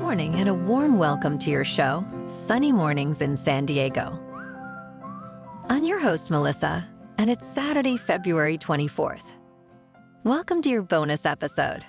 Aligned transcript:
Morning 0.00 0.36
and 0.36 0.48
a 0.48 0.54
warm 0.54 0.96
welcome 0.96 1.38
to 1.40 1.50
your 1.50 1.64
show, 1.64 2.06
Sunny 2.26 2.72
Mornings 2.72 3.20
in 3.20 3.36
San 3.36 3.66
Diego. 3.66 4.18
I'm 5.68 5.84
your 5.84 5.98
host, 5.98 6.30
Melissa, 6.30 6.88
and 7.18 7.28
it's 7.28 7.46
Saturday, 7.46 7.96
February 7.96 8.56
24th. 8.56 9.24
Welcome 10.24 10.62
to 10.62 10.70
your 10.70 10.82
bonus 10.82 11.26
episode. 11.26 11.84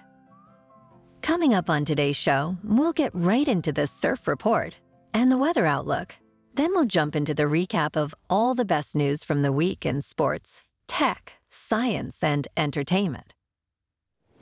Coming 1.22 1.54
up 1.54 1.70
on 1.70 1.86
today's 1.86 2.18
show, 2.18 2.58
we'll 2.64 2.94
get 2.94 3.12
right 3.14 3.48
into 3.48 3.72
the 3.72 3.86
surf 3.86 4.28
report 4.28 4.76
and 5.14 5.32
the 5.32 5.38
weather 5.38 5.66
outlook. 5.66 6.16
Then 6.56 6.72
we'll 6.74 6.86
jump 6.86 7.16
into 7.16 7.34
the 7.34 7.44
recap 7.44 7.96
of 7.96 8.16
all 8.30 8.56
the 8.56 8.66
best 8.66 8.96
news 8.96 9.24
from 9.24 9.44
the 9.44 9.54
week 9.54 9.86
in 9.86 10.02
sports, 10.02 10.64
tech, 10.88 11.34
science, 11.50 12.24
and 12.24 12.48
entertainment. 12.58 13.34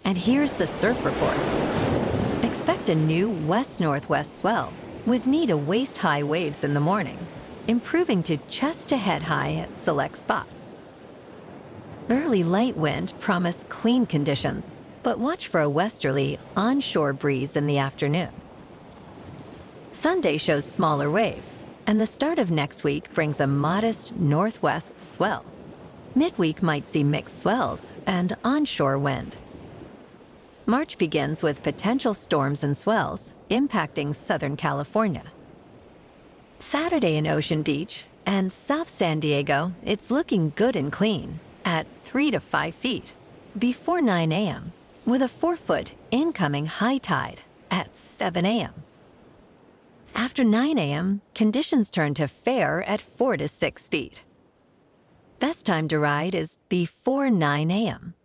And 0.04 0.18
here's 0.18 0.54
the 0.54 0.68
surf 0.68 1.04
report. 1.04 1.67
Expect 2.44 2.90
a 2.90 2.96
new 2.96 3.30
west 3.30 3.80
northwest 3.80 4.38
swell 4.38 4.72
with 5.08 5.26
knee 5.26 5.48
to 5.48 5.58
waist 5.58 5.98
high 5.98 6.22
waves 6.22 6.64
in 6.64 6.74
the 6.76 6.80
morning, 6.80 7.18
improving 7.68 8.22
to 8.24 8.38
chest 8.48 8.90
to 8.90 8.98
head 8.98 9.24
high 9.24 9.56
at 9.56 9.76
select 9.76 10.20
spots. 10.20 10.66
Early 12.10 12.44
light 12.44 12.78
wind 12.78 13.14
promise 13.20 13.66
clean 13.70 14.06
conditions, 14.06 14.76
but 15.02 15.18
watch 15.18 15.48
for 15.48 15.62
a 15.62 15.70
westerly 15.70 16.38
onshore 16.56 17.14
breeze 17.14 17.56
in 17.56 17.66
the 17.66 17.80
afternoon. 17.80 18.30
Sunday 19.92 20.38
shows 20.38 20.64
smaller 20.64 21.10
waves, 21.10 21.56
and 21.88 22.00
the 22.00 22.06
start 22.06 22.38
of 22.38 22.52
next 22.52 22.84
week 22.84 23.12
brings 23.14 23.40
a 23.40 23.48
modest 23.48 24.16
northwest 24.16 25.02
swell. 25.02 25.44
Midweek 26.14 26.62
might 26.62 26.88
see 26.88 27.04
mixed 27.04 27.40
swells 27.40 27.88
and 28.06 28.36
onshore 28.44 29.00
wind. 29.00 29.38
March 30.70 30.98
begins 30.98 31.42
with 31.42 31.64
potential 31.64 32.14
storms 32.14 32.62
and 32.62 32.78
swells 32.78 33.30
impacting 33.50 34.14
Southern 34.14 34.58
California. 34.58 35.24
Saturday 36.60 37.16
in 37.16 37.26
Ocean 37.26 37.64
Beach 37.64 38.04
and 38.26 38.52
South 38.52 38.90
San 38.90 39.22
Diego, 39.22 39.72
it's 39.86 40.12
looking 40.12 40.52
good 40.58 40.76
and 40.76 40.92
clean 40.92 41.40
at 41.64 41.88
3 42.02 42.32
to 42.32 42.42
5 42.42 42.76
feet 42.76 43.14
before 43.58 44.02
9 44.02 44.30
a.m. 44.34 44.74
with 45.06 45.22
a 45.22 45.30
4 45.30 45.56
foot 45.56 45.94
incoming 46.12 46.66
high 46.66 46.98
tide 46.98 47.40
at 47.72 47.96
7 47.96 48.46
a.m. 48.46 48.74
After 50.14 50.44
9 50.44 50.78
a.m., 50.78 51.22
conditions 51.34 51.90
turn 51.90 52.14
to 52.16 52.28
fair 52.28 52.84
at 52.84 53.00
4 53.00 53.38
to 53.38 53.48
6 53.48 53.88
feet. 53.88 54.22
Best 55.40 55.66
time 55.66 55.88
to 55.88 55.98
ride 55.98 56.36
is 56.36 56.58
before 56.68 57.30
9 57.30 57.72
a.m. 57.72 58.16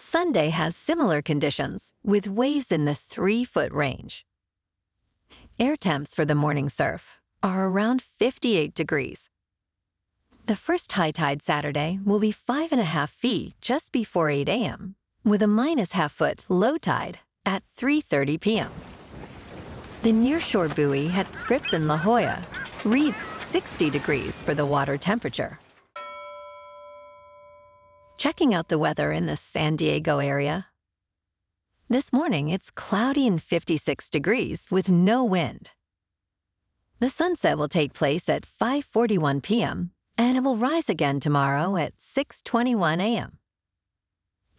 Sunday 0.00 0.50
has 0.50 0.76
similar 0.76 1.20
conditions, 1.20 1.92
with 2.04 2.28
waves 2.28 2.70
in 2.70 2.84
the 2.84 2.94
3 2.94 3.44
foot 3.44 3.72
range. 3.72 4.24
Air 5.58 5.76
temps 5.76 6.14
for 6.14 6.24
the 6.24 6.36
morning 6.36 6.68
surf 6.68 7.18
are 7.42 7.66
around 7.66 8.00
58 8.00 8.74
degrees. 8.74 9.28
The 10.46 10.54
first 10.54 10.92
high 10.92 11.10
tide 11.10 11.42
Saturday 11.42 11.98
will 12.04 12.20
be 12.20 12.32
5.5 12.32 13.08
feet 13.08 13.54
just 13.60 13.90
before 13.90 14.30
8 14.30 14.48
a.m., 14.48 14.94
with 15.24 15.42
a 15.42 15.48
minus 15.48 15.92
half 15.92 16.12
foot 16.12 16.46
low 16.48 16.78
tide 16.78 17.18
at 17.44 17.64
3.30 17.76 18.40
p.m. 18.40 18.70
The 20.04 20.12
nearshore 20.12 20.74
buoy 20.74 21.08
at 21.08 21.32
Scripps 21.32 21.72
in 21.72 21.88
La 21.88 21.98
Jolla 21.98 22.40
reads 22.84 23.18
60 23.40 23.90
degrees 23.90 24.40
for 24.42 24.54
the 24.54 24.64
water 24.64 24.96
temperature. 24.96 25.58
Checking 28.18 28.52
out 28.52 28.66
the 28.66 28.80
weather 28.80 29.12
in 29.12 29.26
the 29.26 29.36
San 29.36 29.76
Diego 29.76 30.18
area. 30.18 30.66
This 31.88 32.12
morning, 32.12 32.48
it's 32.48 32.68
cloudy 32.68 33.28
and 33.28 33.40
56 33.40 34.10
degrees 34.10 34.66
with 34.72 34.90
no 34.90 35.22
wind. 35.22 35.70
The 36.98 37.10
sunset 37.10 37.56
will 37.56 37.68
take 37.68 37.94
place 37.94 38.28
at 38.28 38.44
5:41 38.44 39.40
p.m. 39.40 39.92
and 40.16 40.36
it 40.36 40.42
will 40.42 40.56
rise 40.56 40.90
again 40.90 41.20
tomorrow 41.20 41.76
at 41.76 41.96
6:21 41.98 43.00
a.m. 43.00 43.38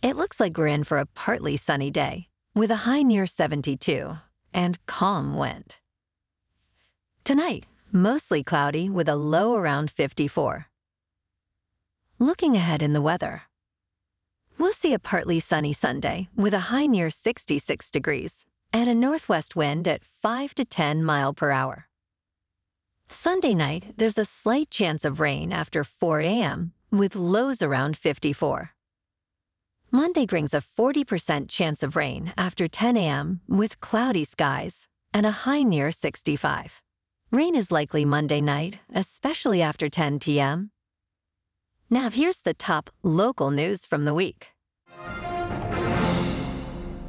It 0.02 0.16
looks 0.16 0.40
like 0.40 0.58
we're 0.58 0.68
in 0.68 0.86
for 0.86 0.98
a 0.98 1.06
partly 1.06 1.58
sunny 1.58 1.92
day 1.92 2.30
with 2.56 2.72
a 2.72 2.88
high 2.88 3.03
near 3.03 3.28
72 3.28 4.19
and 4.53 4.80
calm 4.86 5.36
wind. 5.36 5.75
Tonight, 7.25 7.66
mostly 7.92 8.42
cloudy 8.42 8.90
with 8.90 9.09
a 9.09 9.18
low 9.18 9.56
around 9.56 9.92
54. 9.92 10.69
Looking 12.22 12.57
ahead 12.57 12.84
in 12.84 12.91
the 12.91 13.02
weather. 13.02 13.44
We'll 14.57 14.74
see 14.74 14.94
a 14.94 15.00
partly 15.00 15.40
sunny 15.40 15.72
Sunday 15.72 16.28
with 16.35 16.53
a 16.53 16.68
high 16.68 16.85
near 16.85 17.09
66 17.09 17.90
degrees 17.90 18.44
and 18.74 18.90
a 18.90 18.94
northwest 18.94 19.56
wind 19.56 19.88
at 19.88 20.03
5 20.22 20.53
to 20.56 20.66
10 20.66 21.02
mile 21.02 21.34
per 21.34 21.52
hour. 21.52 21.88
Sunday 23.07 23.53
night, 23.53 23.94
there's 23.96 24.18
a 24.18 24.25
slight 24.25 24.69
chance 24.69 25.06
of 25.06 25.22
rain 25.22 25.53
after 25.53 25.85
4 25.85 26.19
a.m. 26.19 26.74
with 26.91 27.16
lows 27.16 27.62
around 27.62 27.96
54. 27.96 28.72
Monday 29.90 30.25
brings 30.25 30.53
a 30.53 30.62
40% 30.78 31.47
chance 31.47 31.81
of 31.84 31.96
rain 31.96 32.34
after 32.38 32.68
10 32.68 32.97
a.m. 32.97 33.40
with 33.47 33.80
cloudy 33.80 34.25
skies 34.25 34.90
and 35.13 35.25
a 35.25 35.47
high 35.47 35.63
near 35.63 35.90
65. 35.90 36.81
Rain 37.31 37.56
is 37.56 37.72
likely 37.72 38.03
Monday 38.03 38.41
night, 38.41 38.80
especially 38.94 39.62
after 39.62 39.88
10 39.88 40.19
p.m. 40.19 40.72
Now, 41.92 42.12
here's 42.12 42.42
the 42.42 42.54
top 42.54 42.92
local 43.02 43.50
news 43.50 43.88
from 43.88 44.06
the 44.06 44.14
week. 44.14 44.50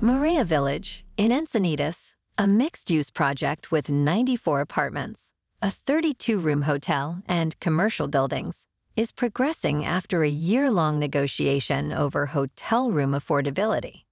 Marea 0.01 0.43
Village 0.43 1.05
in 1.19 1.31
Encinitas, 1.31 2.15
a 2.39 2.47
mixed 2.47 2.91
use 2.91 3.11
project 3.11 3.71
with 3.71 3.91
94 3.91 4.63
apartments, 4.63 5.33
a 5.61 5.71
32 5.71 6.39
room 6.39 6.63
hotel, 6.63 7.23
and 7.29 7.61
commercial 7.61 8.09
buildings, 8.09 8.67
is 8.97 9.13
progressing 9.13 9.85
after 9.85 10.23
a 10.23 10.29
year 10.31 10.71
long 10.71 10.99
negotiation 10.99 11.93
over 11.93 12.27
hotel 12.27 12.91
room 12.91 13.13
affordability. 13.13 14.05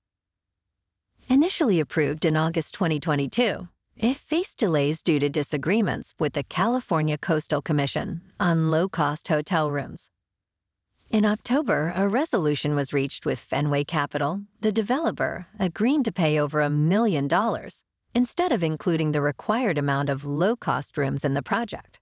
Initially 1.31 1.81
approved 1.81 2.27
in 2.27 2.37
August 2.37 2.75
2022, 2.75 3.69
it 3.97 4.17
faced 4.19 4.59
delays 4.59 5.03
due 5.03 5.19
to 5.19 5.31
disagreements 5.31 6.15
with 6.19 6.35
the 6.35 6.43
California 6.43 7.17
Coastal 7.17 7.63
Commission 7.63 8.21
on 8.39 8.71
low 8.71 8.87
cost 8.87 9.29
hotel 9.29 9.71
rooms. 9.71 10.11
In 11.11 11.25
October, 11.25 11.95
a 11.97 12.07
resolution 12.07 12.75
was 12.75 12.93
reached 12.93 13.25
with 13.25 13.39
Fenway 13.39 13.85
Capital, 13.85 14.43
the 14.61 14.71
developer, 14.71 15.47
agreeing 15.59 16.03
to 16.03 16.13
pay 16.13 16.39
over 16.39 16.61
a 16.61 16.69
million 16.69 17.27
dollars 17.27 17.83
instead 18.15 18.53
of 18.53 18.63
including 18.63 19.13
the 19.13 19.23
required 19.23 19.79
amount 19.79 20.11
of 20.11 20.27
low 20.27 20.55
cost 20.55 20.99
rooms 20.99 21.25
in 21.25 21.33
the 21.33 21.43
project. 21.43 21.99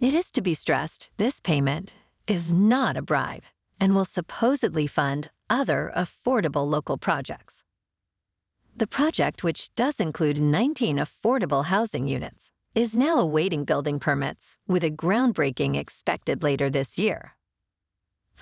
It 0.00 0.12
is 0.12 0.30
to 0.32 0.42
be 0.42 0.52
stressed 0.52 1.08
this 1.16 1.40
payment 1.40 1.94
is 2.26 2.52
not 2.52 2.94
a 2.94 3.02
bribe 3.02 3.44
and 3.80 3.94
will 3.94 4.04
supposedly 4.04 4.86
fund 4.86 5.30
other 5.48 5.90
affordable 5.96 6.68
local 6.68 6.98
projects. 6.98 7.64
The 8.76 8.86
project, 8.86 9.42
which 9.42 9.74
does 9.74 9.98
include 9.98 10.38
19 10.38 10.98
affordable 10.98 11.64
housing 11.64 12.06
units, 12.06 12.50
is 12.74 12.94
now 12.94 13.18
awaiting 13.18 13.64
building 13.64 13.98
permits 13.98 14.58
with 14.68 14.84
a 14.84 14.90
groundbreaking 14.90 15.74
expected 15.74 16.42
later 16.42 16.68
this 16.68 16.98
year. 16.98 17.34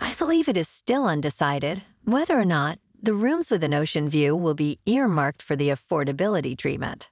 I 0.00 0.14
believe 0.14 0.48
it 0.48 0.56
is 0.56 0.68
still 0.68 1.06
undecided 1.06 1.82
whether 2.04 2.38
or 2.38 2.44
not 2.44 2.78
the 3.00 3.14
rooms 3.14 3.50
with 3.50 3.62
an 3.62 3.74
ocean 3.74 4.08
view 4.08 4.34
will 4.34 4.54
be 4.54 4.80
earmarked 4.86 5.42
for 5.42 5.56
the 5.56 5.68
affordability 5.68 6.56
treatment. 6.56 7.08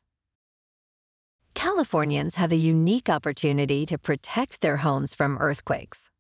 Californians 1.54 2.34
have 2.34 2.52
a 2.52 2.56
unique 2.56 3.08
opportunity 3.08 3.86
to 3.86 3.97
protect 3.97 4.60
their 4.60 4.78
homes 4.78 5.14
from 5.14 5.38
earthquakes. 5.38 6.10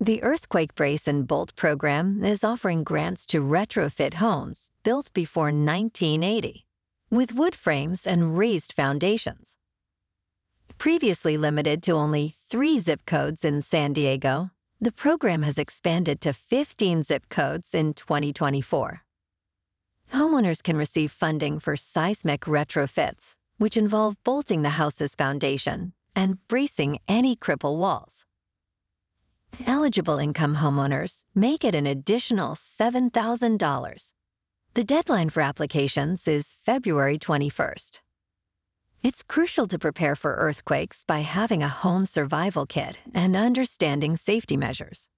The 0.00 0.22
Earthquake 0.22 0.74
Brace 0.74 1.06
and 1.06 1.26
Bolt 1.26 1.54
program 1.54 2.24
is 2.24 2.42
offering 2.42 2.82
grants 2.82 3.26
to 3.26 3.42
retrofit 3.42 4.14
homes 4.14 4.70
built 4.82 5.12
before 5.12 5.52
1980 5.52 6.66
with 7.10 7.34
wood 7.34 7.54
frames 7.54 8.06
and 8.06 8.38
raised 8.38 8.72
foundations. 8.72 9.56
Previously 10.78 11.36
limited 11.36 11.82
to 11.82 11.92
only 11.92 12.36
three 12.48 12.78
zip 12.78 13.04
codes 13.06 13.44
in 13.44 13.60
San 13.60 13.92
Diego, 13.92 14.50
the 14.82 14.90
program 14.90 15.42
has 15.42 15.58
expanded 15.58 16.20
to 16.20 16.32
15 16.32 17.04
zip 17.04 17.28
codes 17.28 17.72
in 17.72 17.94
2024. 17.94 19.02
Homeowners 20.12 20.60
can 20.60 20.76
receive 20.76 21.12
funding 21.12 21.60
for 21.60 21.76
seismic 21.76 22.42
retrofits, 22.42 23.34
which 23.58 23.76
involve 23.76 24.16
bolting 24.24 24.62
the 24.62 24.70
house's 24.80 25.14
foundation 25.14 25.92
and 26.16 26.36
bracing 26.48 26.98
any 27.06 27.36
cripple 27.36 27.78
walls. 27.78 28.24
Eligible 29.68 30.18
income 30.18 30.56
homeowners 30.56 31.20
may 31.32 31.56
get 31.56 31.76
an 31.76 31.86
additional 31.86 32.56
$7,000. 32.56 34.12
The 34.74 34.84
deadline 34.84 35.30
for 35.30 35.42
applications 35.42 36.26
is 36.26 36.56
February 36.64 37.20
21st. 37.20 38.00
It's 39.02 39.24
crucial 39.24 39.66
to 39.66 39.80
prepare 39.80 40.14
for 40.14 40.36
earthquakes 40.36 41.02
by 41.04 41.20
having 41.20 41.60
a 41.60 41.68
home 41.68 42.06
survival 42.06 42.66
kit 42.66 43.00
and 43.12 43.34
understanding 43.34 44.16
safety 44.16 44.56
measures. 44.56 45.08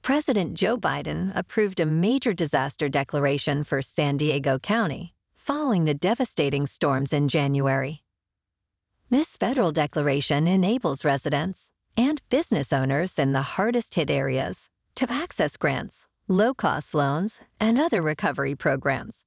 President 0.00 0.54
Joe 0.54 0.76
Biden 0.78 1.32
approved 1.34 1.80
a 1.80 1.86
major 1.86 2.32
disaster 2.32 2.88
declaration 2.88 3.64
for 3.64 3.82
San 3.82 4.16
Diego 4.16 4.60
County 4.60 5.12
following 5.34 5.86
the 5.86 5.94
devastating 5.94 6.68
storms 6.68 7.12
in 7.12 7.26
January. 7.28 8.04
This 9.10 9.36
federal 9.36 9.72
declaration 9.72 10.46
enables 10.46 11.04
residents 11.04 11.70
and 11.96 12.22
business 12.30 12.72
owners 12.72 13.18
in 13.18 13.32
the 13.32 13.56
hardest 13.56 13.96
hit 13.96 14.08
areas 14.08 14.68
to 14.94 15.12
access 15.12 15.56
grants, 15.56 16.06
low 16.28 16.54
cost 16.54 16.94
loans, 16.94 17.40
and 17.58 17.76
other 17.76 18.02
recovery 18.02 18.54
programs. 18.54 19.25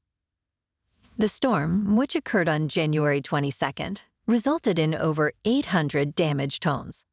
The 1.19 1.27
storm, 1.27 1.97
which 1.97 2.15
occurred 2.15 2.47
on 2.47 2.69
January 2.69 3.21
22nd, 3.21 3.97
resulted 4.25 4.79
in 4.79 4.95
over 4.95 5.33
800 5.43 6.15
damaged 6.15 6.63
homes. 6.63 7.03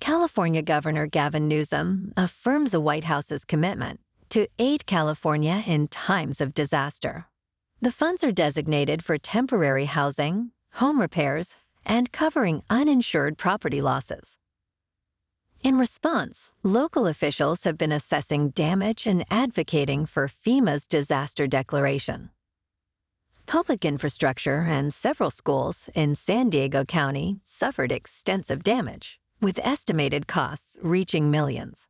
California 0.00 0.62
Governor 0.62 1.06
Gavin 1.06 1.46
Newsom 1.46 2.14
affirmed 2.16 2.68
the 2.68 2.80
White 2.80 3.04
House's 3.04 3.44
commitment 3.44 4.00
to 4.30 4.48
aid 4.58 4.86
California 4.86 5.62
in 5.66 5.88
times 5.88 6.40
of 6.40 6.54
disaster. 6.54 7.26
The 7.82 7.92
funds 7.92 8.24
are 8.24 8.32
designated 8.32 9.04
for 9.04 9.18
temporary 9.18 9.84
housing, 9.84 10.52
home 10.76 10.98
repairs, 10.98 11.50
and 11.84 12.10
covering 12.12 12.62
uninsured 12.70 13.36
property 13.36 13.82
losses. 13.82 14.38
In 15.62 15.76
response, 15.76 16.50
local 16.62 17.06
officials 17.06 17.64
have 17.64 17.76
been 17.76 17.92
assessing 17.92 18.50
damage 18.50 19.06
and 19.06 19.22
advocating 19.30 20.06
for 20.06 20.28
FEMA's 20.28 20.86
disaster 20.86 21.46
declaration. 21.46 22.30
Public 23.46 23.84
infrastructure 23.84 24.66
and 24.68 24.92
several 24.92 25.30
schools 25.30 25.88
in 25.94 26.16
San 26.16 26.50
Diego 26.50 26.84
County 26.84 27.38
suffered 27.44 27.92
extensive 27.92 28.64
damage, 28.64 29.20
with 29.40 29.60
estimated 29.62 30.26
costs 30.26 30.76
reaching 30.82 31.30
millions. 31.30 31.86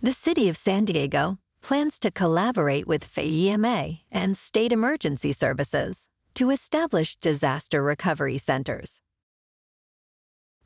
The 0.00 0.12
City 0.12 0.48
of 0.48 0.56
San 0.56 0.84
Diego 0.84 1.38
plans 1.60 1.98
to 1.98 2.12
collaborate 2.12 2.86
with 2.86 3.04
FEMA 3.04 3.98
and 4.12 4.38
state 4.38 4.72
emergency 4.72 5.32
services 5.32 6.06
to 6.34 6.50
establish 6.50 7.16
disaster 7.16 7.82
recovery 7.82 8.38
centers. 8.38 9.00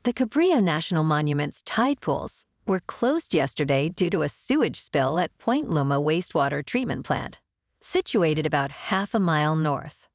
The 0.03 0.13
Cabrillo 0.13 0.61
National 0.61 1.03
Monument's 1.03 1.63
tide 1.63 1.99
pools 1.99 2.45
were 2.67 2.81
closed 2.81 3.33
yesterday 3.33 3.89
due 3.89 4.11
to 4.11 4.21
a 4.21 4.29
sewage 4.29 4.79
spill 4.79 5.17
at 5.17 5.35
Point 5.39 5.71
Loma 5.71 5.99
Wastewater 5.99 6.63
Treatment 6.63 7.03
Plant 7.05 7.39
situated 7.83 8.45
about 8.45 8.71
half 8.71 9.13
a 9.13 9.19
mile 9.19 9.55
north. 9.55 10.07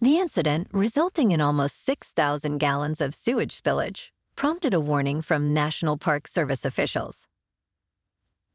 The 0.00 0.18
incident, 0.18 0.68
resulting 0.72 1.30
in 1.30 1.40
almost 1.40 1.84
6,000 1.84 2.58
gallons 2.58 3.00
of 3.00 3.14
sewage 3.14 3.60
spillage, 3.60 4.10
prompted 4.34 4.72
a 4.72 4.80
warning 4.80 5.20
from 5.20 5.52
National 5.52 5.98
Park 5.98 6.26
Service 6.26 6.64
officials. 6.64 7.26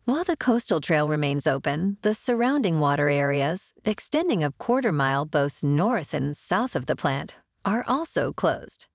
While 0.06 0.24
the 0.24 0.38
coastal 0.38 0.81
trail 0.81 1.07
remains 1.07 1.47
open, 1.47 1.97
the 2.01 2.13
surrounding 2.13 2.80
water 2.80 3.09
areas, 3.09 3.74
extending 3.86 4.44
a 4.44 4.51
quarter 4.51 4.92
mile 4.92 5.25
both 5.25 5.63
north 5.63 6.13
and 6.13 6.36
south 6.36 6.75
of 6.75 6.86
the 6.86 6.95
plant, 6.95 7.36
are 7.63 7.83
also 7.88 8.31
closed. 8.33 8.86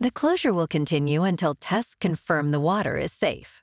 The 0.00 0.10
closure 0.10 0.52
will 0.52 0.66
continue 0.66 1.22
until 1.22 1.54
tests 1.54 1.94
confirm 1.94 2.50
the 2.50 2.60
water 2.60 2.96
is 2.96 3.12
safe. 3.12 3.62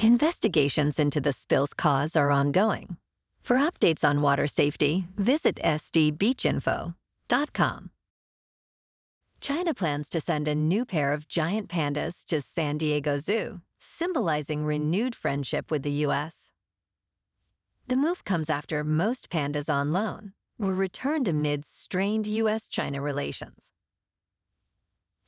Investigations 0.00 0.98
into 0.98 1.20
the 1.20 1.32
spill's 1.32 1.74
cause 1.74 2.16
are 2.16 2.30
ongoing. 2.30 2.96
For 3.44 3.56
updates 3.56 4.08
on 4.08 4.22
water 4.22 4.46
safety, 4.46 5.04
visit 5.18 5.56
sdbeachinfo.com. 5.62 7.90
China 9.42 9.74
plans 9.74 10.08
to 10.08 10.18
send 10.18 10.48
a 10.48 10.54
new 10.54 10.86
pair 10.86 11.12
of 11.12 11.28
giant 11.28 11.68
pandas 11.68 12.24
to 12.24 12.40
San 12.40 12.78
Diego 12.78 13.18
Zoo, 13.18 13.60
symbolizing 13.78 14.64
renewed 14.64 15.14
friendship 15.14 15.70
with 15.70 15.82
the 15.82 15.90
U.S. 16.06 16.34
The 17.86 17.96
move 17.96 18.24
comes 18.24 18.48
after 18.48 18.82
most 18.82 19.28
pandas 19.28 19.68
on 19.68 19.92
loan 19.92 20.32
were 20.58 20.72
returned 20.72 21.28
amid 21.28 21.66
strained 21.66 22.26
U.S. 22.26 22.66
China 22.66 23.02
relations. 23.02 23.64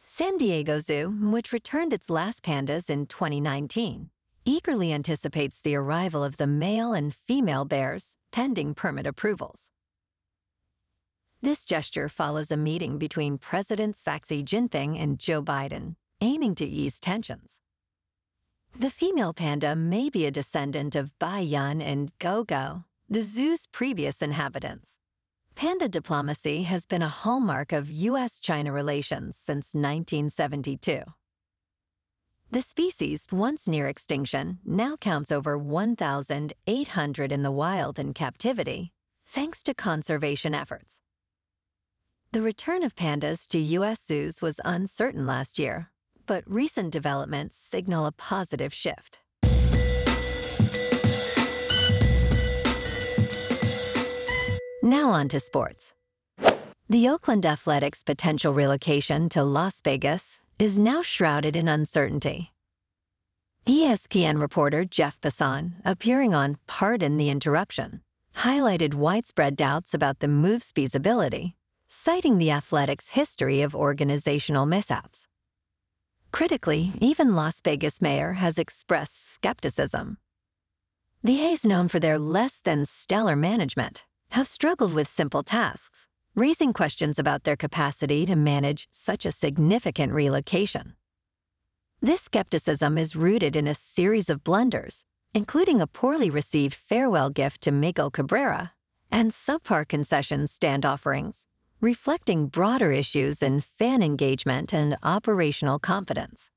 San 0.06 0.38
Diego 0.38 0.78
Zoo, 0.78 1.14
which 1.20 1.52
returned 1.52 1.92
its 1.92 2.08
last 2.08 2.42
pandas 2.42 2.88
in 2.88 3.04
2019, 3.04 4.08
eagerly 4.46 4.92
anticipates 4.92 5.60
the 5.60 5.74
arrival 5.74 6.22
of 6.22 6.36
the 6.36 6.46
male 6.46 6.92
and 6.94 7.14
female 7.14 7.64
bears, 7.64 8.16
pending 8.30 8.74
permit 8.74 9.06
approvals. 9.06 9.68
This 11.42 11.66
gesture 11.66 12.08
follows 12.08 12.50
a 12.50 12.56
meeting 12.56 12.96
between 12.96 13.38
President 13.38 13.96
Xi 13.96 14.42
Jinping 14.42 14.98
and 14.98 15.18
Joe 15.18 15.42
Biden, 15.42 15.96
aiming 16.20 16.54
to 16.54 16.64
ease 16.64 16.98
tensions. 16.98 17.60
The 18.78 18.90
female 18.90 19.32
panda 19.32 19.74
may 19.74 20.08
be 20.08 20.26
a 20.26 20.30
descendant 20.30 20.94
of 20.94 21.18
Bai 21.18 21.40
Yun 21.40 21.82
and 21.82 22.12
Gao 22.18 22.42
Gao, 22.42 22.84
the 23.08 23.22
zoo's 23.22 23.66
previous 23.66 24.22
inhabitants. 24.22 24.90
Panda 25.54 25.88
diplomacy 25.88 26.64
has 26.64 26.84
been 26.86 27.02
a 27.02 27.08
hallmark 27.08 27.72
of 27.72 27.90
U.S. 27.90 28.38
China 28.38 28.72
relations 28.72 29.36
since 29.36 29.72
1972. 29.72 31.02
The 32.48 32.62
species, 32.62 33.26
once 33.32 33.66
near 33.66 33.88
extinction, 33.88 34.60
now 34.64 34.96
counts 34.96 35.32
over 35.32 35.58
1,800 35.58 37.32
in 37.32 37.42
the 37.42 37.50
wild 37.50 37.98
and 37.98 38.14
captivity, 38.14 38.92
thanks 39.26 39.64
to 39.64 39.74
conservation 39.74 40.54
efforts. 40.54 41.00
The 42.30 42.42
return 42.42 42.84
of 42.84 42.94
pandas 42.94 43.48
to 43.48 43.58
U.S. 43.58 44.00
zoos 44.06 44.40
was 44.40 44.60
uncertain 44.64 45.26
last 45.26 45.58
year, 45.58 45.90
but 46.24 46.44
recent 46.46 46.92
developments 46.92 47.56
signal 47.56 48.06
a 48.06 48.12
positive 48.12 48.72
shift. 48.72 49.18
Now 54.82 55.10
on 55.10 55.28
to 55.30 55.40
sports. 55.40 55.94
The 56.88 57.08
Oakland 57.08 57.44
Athletics' 57.44 58.04
potential 58.04 58.52
relocation 58.52 59.28
to 59.30 59.42
Las 59.42 59.80
Vegas 59.80 60.38
is 60.58 60.78
now 60.78 61.02
shrouded 61.02 61.54
in 61.54 61.68
uncertainty. 61.68 62.52
ESPN 63.66 64.40
reporter 64.40 64.84
Jeff 64.84 65.20
Passan, 65.20 65.74
appearing 65.84 66.34
on 66.34 66.56
Pardon 66.66 67.18
the 67.18 67.28
Interruption, 67.28 68.00
highlighted 68.38 68.94
widespread 68.94 69.54
doubts 69.54 69.92
about 69.92 70.20
the 70.20 70.28
move's 70.28 70.72
feasibility, 70.72 71.56
citing 71.88 72.38
the 72.38 72.50
Athletics' 72.50 73.10
history 73.10 73.60
of 73.60 73.74
organizational 73.74 74.64
mishaps. 74.64 75.26
Critically, 76.32 76.92
even 77.00 77.34
Las 77.34 77.60
Vegas 77.60 78.00
mayor 78.00 78.34
has 78.34 78.56
expressed 78.56 79.34
skepticism. 79.34 80.16
The 81.22 81.40
A's, 81.42 81.66
known 81.66 81.88
for 81.88 82.00
their 82.00 82.18
less 82.18 82.60
than 82.62 82.86
stellar 82.86 83.36
management, 83.36 84.04
have 84.30 84.48
struggled 84.48 84.94
with 84.94 85.08
simple 85.08 85.42
tasks 85.42 86.06
raising 86.36 86.74
questions 86.74 87.18
about 87.18 87.44
their 87.44 87.56
capacity 87.56 88.26
to 88.26 88.36
manage 88.36 88.88
such 88.90 89.24
a 89.24 89.32
significant 89.32 90.12
relocation. 90.12 90.94
This 92.02 92.20
skepticism 92.20 92.98
is 92.98 93.16
rooted 93.16 93.56
in 93.56 93.66
a 93.66 93.74
series 93.74 94.28
of 94.28 94.44
blunders, 94.44 95.02
including 95.32 95.80
a 95.80 95.86
poorly 95.86 96.28
received 96.28 96.74
farewell 96.74 97.30
gift 97.30 97.62
to 97.62 97.72
Miguel 97.72 98.10
Cabrera 98.10 98.74
and 99.10 99.30
subpar 99.30 99.88
concession 99.88 100.46
stand 100.46 100.84
offerings, 100.84 101.46
reflecting 101.80 102.48
broader 102.48 102.92
issues 102.92 103.42
in 103.42 103.62
fan 103.62 104.02
engagement 104.02 104.74
and 104.74 104.98
operational 105.02 105.78
competence. 105.78 106.50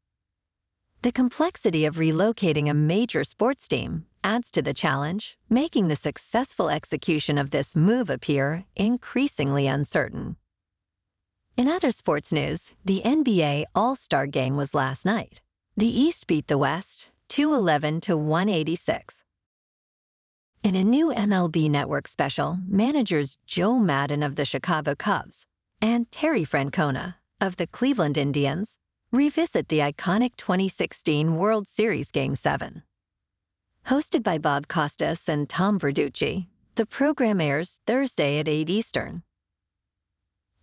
The 1.02 1.14
complexity 1.14 1.86
of 1.86 1.96
relocating 1.96 2.70
a 2.70 2.74
major 2.74 3.24
sports 3.24 3.70
team 3.70 4.06
adds 4.22 4.52
to 4.52 4.62
the 4.62 4.74
challenge, 4.74 5.38
making 5.50 5.88
the 5.88 5.96
successful 5.96 6.70
execution 6.70 7.38
of 7.38 7.52
this 7.52 7.74
move 7.74 8.10
appear 8.10 8.66
increasingly 8.76 9.66
uncertain. 9.66 10.36
In 11.56 11.70
other 11.70 11.92
sports 11.92 12.34
news, 12.34 12.74
the 12.84 13.02
NBA 13.06 13.64
All 13.74 13.96
Star 13.96 14.28
game 14.28 14.58
was 14.58 14.74
last 14.74 15.06
night. 15.06 15.40
The 15.78 15.88
East 15.88 16.28
beat 16.28 16.48
the 16.48 16.58
West 16.58 17.12
211 17.30 18.02
to 18.02 18.18
186. 18.18 19.24
In 20.64 20.76
a 20.76 20.84
new 20.84 21.14
MLB 21.14 21.70
Network 21.70 22.10
special, 22.10 22.60
managers 22.68 23.38
Joe 23.48 23.80
Maddon 23.80 24.22
of 24.22 24.36
the 24.36 24.44
Chicago 24.44 24.96
Cubs 24.96 25.46
and 25.82 26.12
Terry 26.12 26.44
Francona 26.44 27.16
of 27.40 27.56
the 27.56 27.68
Cleveland 27.68 28.18
Indians 28.18 28.79
revisit 29.12 29.70
the 29.70 29.80
iconic 29.80 30.36
2016 30.38 31.36
World 31.36 31.68
Series 31.68 32.12
Game 32.12 32.36
7. 32.36 32.84
Hosted 33.88 34.22
by 34.22 34.38
Bob 34.38 34.68
Costas 34.68 35.28
and 35.28 35.50
Tom 35.50 35.80
Verducci, 35.80 36.46
the 36.76 36.86
program 36.86 37.42
airs 37.42 37.80
Thursday 37.88 38.38
at 38.38 38.48
8 38.48 38.70
Eastern. 38.70 39.24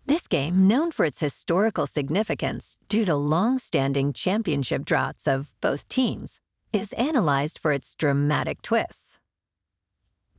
This 0.05 0.27
game, 0.27 0.65
known 0.65 0.91
for 0.91 1.03
its 1.03 1.19
historical 1.19 1.87
significance 1.87 2.77
due 2.87 3.03
to 3.03 3.15
long 3.17 3.59
standing 3.59 4.13
championship 4.13 4.85
droughts 4.85 5.27
of 5.27 5.49
both 5.59 5.89
teams, 5.89 6.39
is 6.71 6.93
analyzed 6.93 7.59
for 7.59 7.73
its 7.73 7.95
dramatic 7.95 8.61
twists. 8.61 9.17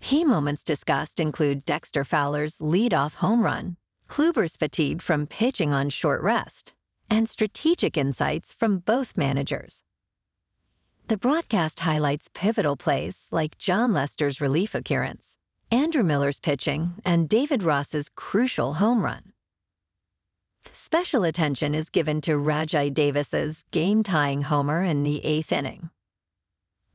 Key 0.01 0.25
moments 0.25 0.65
discussed 0.65 1.21
include 1.21 1.67
Dexter 1.67 2.05
Fowler's 2.05 2.59
lead-off 2.59 3.15
home 3.15 3.43
run, 3.43 3.77
Kluber's 4.09 4.57
fatigue 4.57 5.03
from 5.03 5.27
pitching 5.27 5.75
on 5.75 5.91
short 5.91 6.23
rest, 6.23 6.73
and 7.11 7.29
strategic 7.29 7.97
insights 7.97 8.53
from 8.53 8.79
both 8.79 9.17
managers. 9.17 9.83
The 11.09 11.17
broadcast 11.17 11.81
highlights 11.81 12.29
pivotal 12.35 12.77
plays 12.77 13.27
like 13.31 13.57
Jon 13.59 13.93
Lester's 13.93 14.41
relief 14.41 14.75
appearance 14.75 15.39
Andrew 15.71 16.03
Miller's 16.03 16.41
pitching, 16.41 16.95
and 17.05 17.29
David 17.29 17.63
Ross's 17.63 18.09
crucial 18.09 18.75
home 18.75 19.05
run. 19.05 19.33
Special 20.73 21.25
attention 21.25 21.75
is 21.75 21.91
given 21.91 22.21
to 22.23 22.33
Rajai 22.33 22.93
Davis's 22.93 23.65
game-tying 23.71 24.43
homer 24.43 24.83
in 24.83 25.03
the 25.03 25.25
eighth 25.25 25.53
inning. 25.53 25.91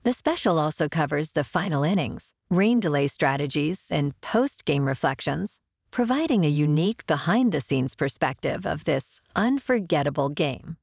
The 0.04 0.14
special 0.14 0.58
also 0.58 0.90
covers 0.90 1.32
the 1.32 1.44
final 1.44 1.84
innings, 1.84 2.34
rain 2.50 2.80
delay 2.80 3.08
strategies, 3.08 3.86
and 3.90 4.20
post-game 4.22 4.86
reflections, 4.86 5.60
providing 5.94 6.44
a 6.44 6.50
unique 6.50 7.06
behind-the-scenes 7.06 7.94
perspective 7.94 8.66
of 8.66 8.84
this 8.86 9.22
unforgettable 9.36 10.28
game. 10.28 10.76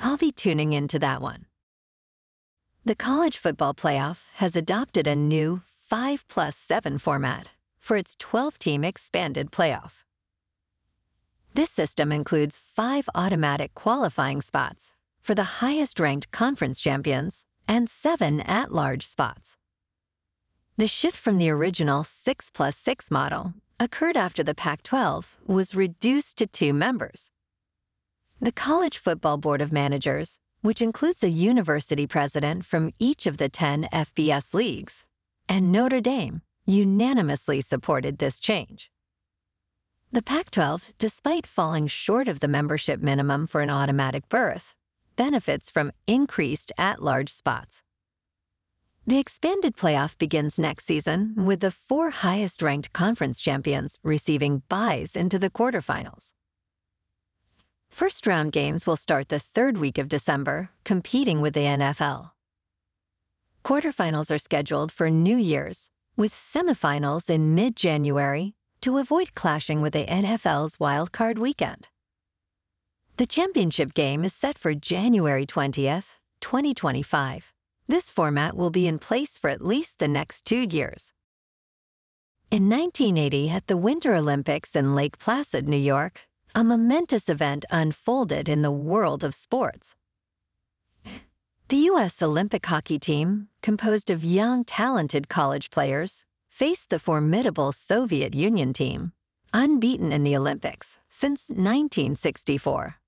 I'll 0.00 0.16
be 0.16 0.32
tuning 0.32 0.72
into 0.72 0.98
that 0.98 1.22
one. 1.22 1.46
The 2.84 2.96
College 2.96 3.38
Football 3.38 3.74
Playoff 3.74 4.24
has 4.34 4.56
adopted 4.56 5.06
a 5.06 5.14
new 5.14 5.62
5 5.88 6.26
plus 6.26 6.56
7 6.56 6.98
format 6.98 7.50
for 7.78 7.96
its 7.96 8.16
12 8.18 8.58
team 8.58 8.82
expanded 8.82 9.52
playoff. 9.52 9.92
This 11.54 11.70
system 11.70 12.10
includes 12.10 12.58
five 12.74 13.08
automatic 13.14 13.72
qualifying 13.74 14.42
spots 14.42 14.94
for 15.20 15.36
the 15.36 15.62
highest 15.62 16.00
ranked 16.00 16.32
conference 16.32 16.80
champions 16.80 17.44
and 17.68 17.88
seven 17.88 18.40
at 18.40 18.72
large 18.72 19.06
spots. 19.06 19.56
The 20.76 20.88
shift 20.88 21.16
from 21.16 21.38
the 21.38 21.50
original 21.50 22.02
6 22.02 22.50
plus 22.50 22.76
6 22.76 23.08
model 23.12 23.54
occurred 23.78 24.16
after 24.16 24.42
the 24.42 24.54
Pac 24.54 24.82
12 24.82 25.36
was 25.46 25.74
reduced 25.74 26.38
to 26.38 26.46
two 26.46 26.72
members. 26.72 27.30
The 28.40 28.52
College 28.52 28.98
Football 28.98 29.38
Board 29.38 29.60
of 29.60 29.72
Managers, 29.72 30.38
which 30.62 30.82
includes 30.82 31.22
a 31.22 31.28
university 31.28 32.06
president 32.06 32.64
from 32.64 32.92
each 32.98 33.26
of 33.26 33.36
the 33.36 33.48
10 33.48 33.88
FBS 33.92 34.54
leagues, 34.54 35.04
and 35.48 35.72
Notre 35.72 36.00
Dame 36.00 36.42
unanimously 36.66 37.60
supported 37.60 38.18
this 38.18 38.38
change. 38.38 38.90
The 40.12 40.22
Pac 40.22 40.50
12, 40.50 40.92
despite 40.98 41.46
falling 41.46 41.86
short 41.86 42.28
of 42.28 42.40
the 42.40 42.48
membership 42.48 43.00
minimum 43.00 43.46
for 43.46 43.60
an 43.60 43.70
automatic 43.70 44.28
berth, 44.28 44.74
benefits 45.16 45.70
from 45.70 45.92
increased 46.06 46.70
at 46.76 47.02
large 47.02 47.30
spots. 47.30 47.81
The 49.04 49.18
expanded 49.18 49.76
playoff 49.76 50.16
begins 50.16 50.60
next 50.60 50.84
season 50.84 51.34
with 51.36 51.58
the 51.58 51.72
four 51.72 52.10
highest 52.10 52.62
ranked 52.62 52.92
conference 52.92 53.40
champions 53.40 53.98
receiving 54.04 54.62
byes 54.68 55.16
into 55.16 55.40
the 55.40 55.50
quarterfinals. 55.50 56.28
First 57.90 58.28
round 58.28 58.52
games 58.52 58.86
will 58.86 58.96
start 58.96 59.28
the 59.28 59.40
third 59.40 59.78
week 59.78 59.98
of 59.98 60.08
December, 60.08 60.70
competing 60.84 61.40
with 61.40 61.54
the 61.54 61.64
NFL. 61.64 62.30
Quarterfinals 63.64 64.30
are 64.32 64.38
scheduled 64.38 64.92
for 64.92 65.10
New 65.10 65.36
Year's, 65.36 65.90
with 66.16 66.32
semifinals 66.32 67.28
in 67.28 67.56
mid 67.56 67.74
January 67.74 68.54
to 68.82 68.98
avoid 68.98 69.34
clashing 69.34 69.82
with 69.82 69.94
the 69.94 70.06
NFL's 70.06 70.76
wildcard 70.76 71.38
weekend. 71.38 71.88
The 73.16 73.26
championship 73.26 73.94
game 73.94 74.24
is 74.24 74.32
set 74.32 74.56
for 74.56 74.74
January 74.74 75.44
20th, 75.44 76.18
2025. 76.40 77.51
This 77.92 78.10
format 78.10 78.56
will 78.56 78.70
be 78.70 78.86
in 78.86 78.98
place 78.98 79.36
for 79.36 79.50
at 79.50 79.62
least 79.62 79.98
the 79.98 80.08
next 80.08 80.46
two 80.46 80.62
years. 80.62 81.12
In 82.50 82.70
1980, 82.70 83.50
at 83.50 83.66
the 83.66 83.76
Winter 83.76 84.14
Olympics 84.14 84.74
in 84.74 84.94
Lake 84.94 85.18
Placid, 85.18 85.68
New 85.68 85.76
York, 85.76 86.26
a 86.54 86.64
momentous 86.64 87.28
event 87.28 87.66
unfolded 87.70 88.48
in 88.48 88.62
the 88.62 88.70
world 88.70 89.22
of 89.22 89.34
sports. 89.34 89.94
The 91.68 91.76
U.S. 91.92 92.22
Olympic 92.22 92.64
hockey 92.64 92.98
team, 92.98 93.48
composed 93.60 94.08
of 94.08 94.24
young, 94.24 94.64
talented 94.64 95.28
college 95.28 95.68
players, 95.68 96.24
faced 96.48 96.88
the 96.88 96.98
formidable 96.98 97.72
Soviet 97.72 98.34
Union 98.34 98.72
team, 98.72 99.12
unbeaten 99.52 100.14
in 100.14 100.24
the 100.24 100.34
Olympics 100.34 100.96
since 101.10 101.50
1964. 101.50 103.01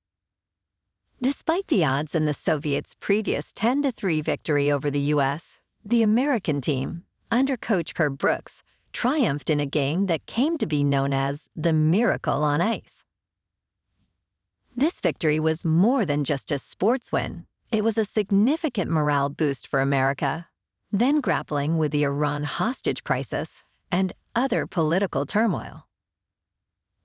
Despite 1.25 1.69
the 1.69 1.87
odds 1.87 2.15
in 2.15 2.27
the 2.27 2.35
Soviets' 2.35 2.95
previous 3.01 3.51
10 3.55 3.91
3 3.91 4.21
victory 4.21 4.71
over 4.71 4.91
the 4.91 5.09
U.S., 5.15 5.59
the 5.83 6.03
American 6.03 6.61
team, 6.61 7.05
under 7.31 7.57
coach 7.57 7.95
Herb 7.97 8.19
Brooks, 8.19 8.63
triumphed 8.93 9.49
in 9.49 9.59
a 9.59 9.65
game 9.65 10.05
that 10.05 10.27
came 10.27 10.59
to 10.59 10.67
be 10.67 10.85
known 10.85 11.15
as 11.15 11.49
the 11.57 11.73
Miracle 11.73 12.45
on 12.45 12.61
Ice. 12.61 13.05
This 14.77 15.01
victory 15.01 15.41
was 15.41 15.65
more 15.65 16.05
than 16.05 16.25
just 16.25 16.53
a 16.53 16.59
sports 16.59 17.11
win. 17.11 17.47
It 17.73 17.83
was 17.83 17.97
a 17.97 18.05
significant 18.05 18.91
morale 18.91 19.31
boost 19.31 19.67
for 19.67 19.81
America, 19.81 20.49
then 20.93 21.23
grappling 21.23 21.79
with 21.79 21.93
the 21.93 22.05
Iran 22.05 22.45
hostage 22.45 23.03
crisis 23.03 23.65
and 23.91 24.13
other 24.37 24.67
political 24.67 25.25
turmoil. 25.25 25.87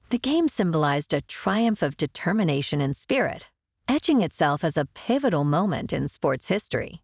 The 0.10 0.20
game 0.20 0.50
symbolized 0.50 1.14
a 1.14 1.22
triumph 1.22 1.82
of 1.82 1.96
determination 1.96 2.82
and 2.82 2.98
spirit, 2.98 3.46
etching 3.89 4.22
itself 4.22 4.63
as 4.63 4.77
a 4.77 4.86
pivotal 4.86 5.43
moment 5.43 5.91
in 5.91 6.08
sports 6.08 6.48
history. 6.48 7.01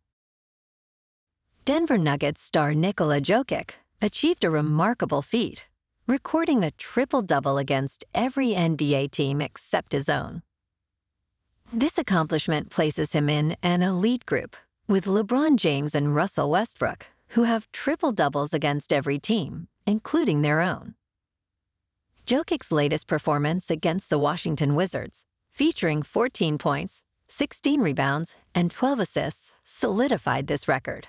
Denver 1.65 1.97
Nuggets 1.97 2.41
star 2.41 2.75
Nikola 2.75 3.19
Jokic 3.19 3.71
achieved 4.03 4.43
a 4.43 4.51
remarkable 4.51 5.23
feat, 5.23 5.65
recording 6.05 6.63
a 6.63 6.69
triple-double 6.69 7.57
against 7.57 8.05
every 8.13 8.49
NBA 8.49 9.09
team 9.09 9.41
except 9.41 9.93
his 9.93 10.07
own. 10.07 10.43
This 11.73 11.97
accomplishment 11.97 12.69
places 12.69 13.13
him 13.13 13.29
in 13.29 13.57
an 13.63 13.81
elite 13.81 14.27
group 14.27 14.55
with 14.87 15.05
LeBron 15.05 15.55
James 15.55 15.95
and 15.95 16.13
Russell 16.13 16.51
Westbrook, 16.51 17.07
who 17.29 17.43
have 17.43 17.71
triple 17.71 18.11
doubles 18.11 18.53
against 18.53 18.93
every 18.93 19.17
team, 19.17 19.67
including 19.87 20.43
their 20.43 20.61
own. 20.61 20.93
Jokic's 22.27 22.71
latest 22.71 23.07
performance 23.07 23.71
against 23.71 24.11
the 24.11 24.19
Washington 24.19 24.75
Wizards, 24.75 25.25
featuring 25.55 26.03
14 26.03 26.57
points, 26.57 27.01
16 27.29 27.79
rebounds, 27.79 28.35
and 28.53 28.69
12 28.69 28.99
assists, 28.99 29.51
solidified 29.63 30.47
this 30.47 30.67
record. 30.67 31.07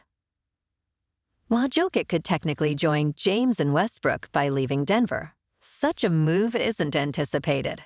While 1.49 1.69
Jokic 1.69 2.07
could 2.07 2.23
technically 2.23 2.77
join 2.77 3.13
James 3.17 3.59
and 3.59 3.75
Westbrook 3.75 4.31
by 4.31 4.49
leaving 4.49 4.85
Denver, 4.85 5.33
such 5.61 6.05
a 6.05 6.11
move 6.11 6.55
isn't 6.55 6.95
anticipated. 6.95 7.83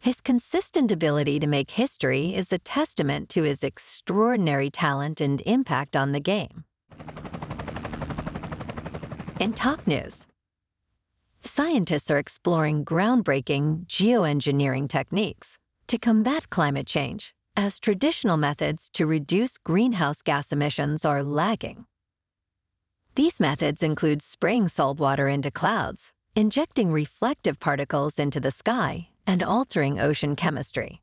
His 0.00 0.20
consistent 0.20 0.90
ability 0.90 1.38
to 1.38 1.46
make 1.46 1.70
history 1.70 2.34
is 2.34 2.52
a 2.52 2.58
testament 2.58 3.28
to 3.30 3.44
his 3.44 3.62
extraordinary 3.62 4.70
talent 4.70 5.20
and 5.20 5.40
impact 5.46 5.94
on 5.94 6.10
the 6.10 6.20
game. 6.20 6.64
In 9.38 9.52
top 9.52 9.86
news, 9.86 10.27
scientists 11.42 12.10
are 12.10 12.18
exploring 12.18 12.84
groundbreaking 12.84 13.86
geoengineering 13.86 14.88
techniques 14.88 15.58
to 15.86 15.98
combat 15.98 16.50
climate 16.50 16.86
change 16.86 17.34
as 17.56 17.80
traditional 17.80 18.36
methods 18.36 18.88
to 18.92 19.06
reduce 19.06 19.58
greenhouse 19.58 20.22
gas 20.22 20.52
emissions 20.52 21.04
are 21.04 21.24
lagging. 21.24 21.86
These 23.16 23.40
methods 23.40 23.82
include 23.82 24.22
spraying 24.22 24.68
salt 24.68 25.00
water 25.00 25.26
into 25.26 25.50
clouds, 25.50 26.12
injecting 26.36 26.92
reflective 26.92 27.58
particles 27.58 28.18
into 28.18 28.38
the 28.38 28.52
sky, 28.52 29.08
and 29.26 29.42
altering 29.42 29.98
ocean 29.98 30.36
chemistry. 30.36 31.02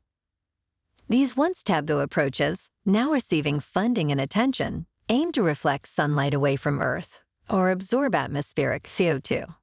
These 1.10 1.36
once 1.36 1.62
taboo 1.62 2.00
approaches, 2.00 2.70
now 2.86 3.12
receiving 3.12 3.60
funding 3.60 4.10
and 4.10 4.20
attention, 4.20 4.86
aim 5.08 5.30
to 5.32 5.42
reflect 5.42 5.88
sunlight 5.88 6.32
away 6.32 6.56
from 6.56 6.80
Earth 6.80 7.20
or 7.50 7.70
absorb 7.70 8.14
atmospheric 8.14 8.84
CO2. 8.84 9.54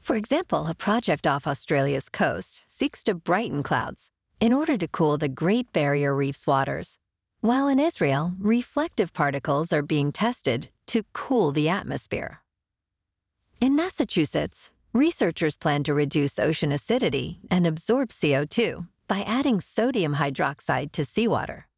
For 0.00 0.16
example, 0.16 0.66
a 0.66 0.74
project 0.74 1.26
off 1.26 1.46
Australia's 1.46 2.08
coast 2.08 2.62
seeks 2.66 3.04
to 3.04 3.14
brighten 3.14 3.62
clouds 3.62 4.10
in 4.40 4.52
order 4.52 4.76
to 4.78 4.88
cool 4.88 5.18
the 5.18 5.28
Great 5.28 5.72
Barrier 5.72 6.14
Reef's 6.14 6.46
waters, 6.46 6.98
while 7.40 7.68
in 7.68 7.78
Israel, 7.78 8.32
reflective 8.38 9.12
particles 9.12 9.72
are 9.72 9.82
being 9.82 10.12
tested 10.12 10.70
to 10.86 11.04
cool 11.12 11.52
the 11.52 11.68
atmosphere. 11.68 12.42
In 13.60 13.76
Massachusetts, 13.76 14.70
Researchers 14.92 15.56
plan 15.56 15.84
to 15.84 15.94
reduce 15.94 16.36
ocean 16.36 16.72
acidity 16.72 17.38
and 17.48 17.64
absorb 17.64 18.08
CO2 18.08 18.88
by 19.06 19.22
adding 19.22 19.60
sodium 19.60 20.16
hydroxide 20.16 20.90
to 20.90 21.04
seawater. 21.04 21.68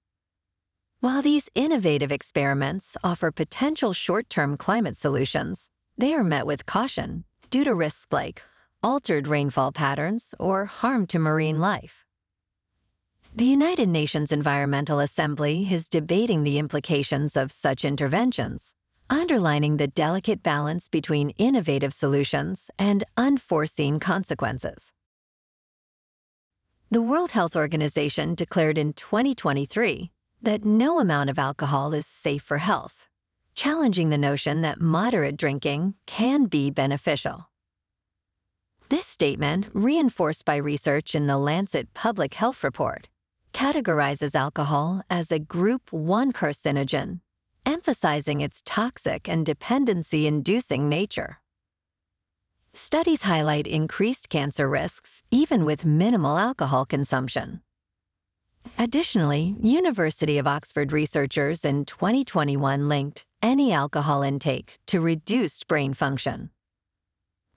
While 1.00 1.20
these 1.20 1.50
innovative 1.54 2.10
experiments 2.10 2.96
offer 3.04 3.30
potential 3.30 3.92
short-term 3.92 4.56
climate 4.56 4.96
solutions, 4.96 5.68
they 5.98 6.14
are 6.14 6.24
met 6.24 6.46
with 6.46 6.64
caution 6.64 7.24
due 7.52 7.62
to 7.62 7.74
risks 7.74 8.06
like 8.10 8.42
altered 8.82 9.28
rainfall 9.28 9.70
patterns 9.70 10.34
or 10.40 10.64
harm 10.64 11.06
to 11.06 11.20
marine 11.20 11.60
life. 11.60 12.04
The 13.36 13.44
United 13.44 13.88
Nations 13.88 14.32
Environmental 14.32 14.98
Assembly 14.98 15.68
is 15.70 15.88
debating 15.88 16.42
the 16.42 16.58
implications 16.58 17.36
of 17.36 17.52
such 17.52 17.84
interventions 17.84 18.74
underlining 19.12 19.76
the 19.76 19.86
delicate 19.86 20.42
balance 20.42 20.88
between 20.88 21.30
innovative 21.36 21.92
solutions 21.92 22.70
and 22.78 23.04
unforeseen 23.18 24.00
consequences. 24.00 24.90
The 26.90 27.02
World 27.02 27.32
Health 27.32 27.54
Organization 27.54 28.34
declared 28.34 28.78
in 28.78 28.94
2023 28.94 30.10
that 30.40 30.64
no 30.64 30.98
amount 30.98 31.28
of 31.28 31.38
alcohol 31.38 31.92
is 31.92 32.06
safe 32.06 32.42
for 32.42 32.58
health, 32.58 33.01
challenging 33.54 34.08
the 34.10 34.18
notion 34.18 34.62
that 34.62 34.80
moderate 34.80 35.36
drinking 35.36 35.94
can 36.06 36.46
be 36.46 36.70
beneficial. 36.70 37.48
This 38.88 39.06
statement, 39.06 39.66
reinforced 39.72 40.44
by 40.44 40.56
research 40.56 41.14
in 41.14 41.26
the 41.26 41.38
Lancet 41.38 41.94
Public 41.94 42.34
Health 42.34 42.62
Report, 42.62 43.08
categorizes 43.52 44.34
alcohol 44.34 45.02
as 45.08 45.32
a 45.32 45.38
Group 45.38 45.92
1 45.92 46.32
carcinogen, 46.32 47.20
emphasizing 47.64 48.40
its 48.40 48.62
toxic 48.64 49.28
and 49.28 49.46
dependency 49.46 50.26
inducing 50.26 50.88
nature. 50.88 51.38
Studies 52.74 53.22
highlight 53.22 53.66
increased 53.66 54.28
cancer 54.28 54.68
risks 54.68 55.22
even 55.30 55.64
with 55.64 55.84
minimal 55.84 56.38
alcohol 56.38 56.84
consumption. 56.84 57.60
Additionally, 58.78 59.56
University 59.60 60.38
of 60.38 60.46
Oxford 60.46 60.92
researchers 60.92 61.64
in 61.64 61.84
2021 61.84 62.88
linked 62.88 63.24
any 63.42 63.72
alcohol 63.72 64.22
intake 64.22 64.78
to 64.86 65.00
reduced 65.00 65.66
brain 65.66 65.92
function. 65.92 66.50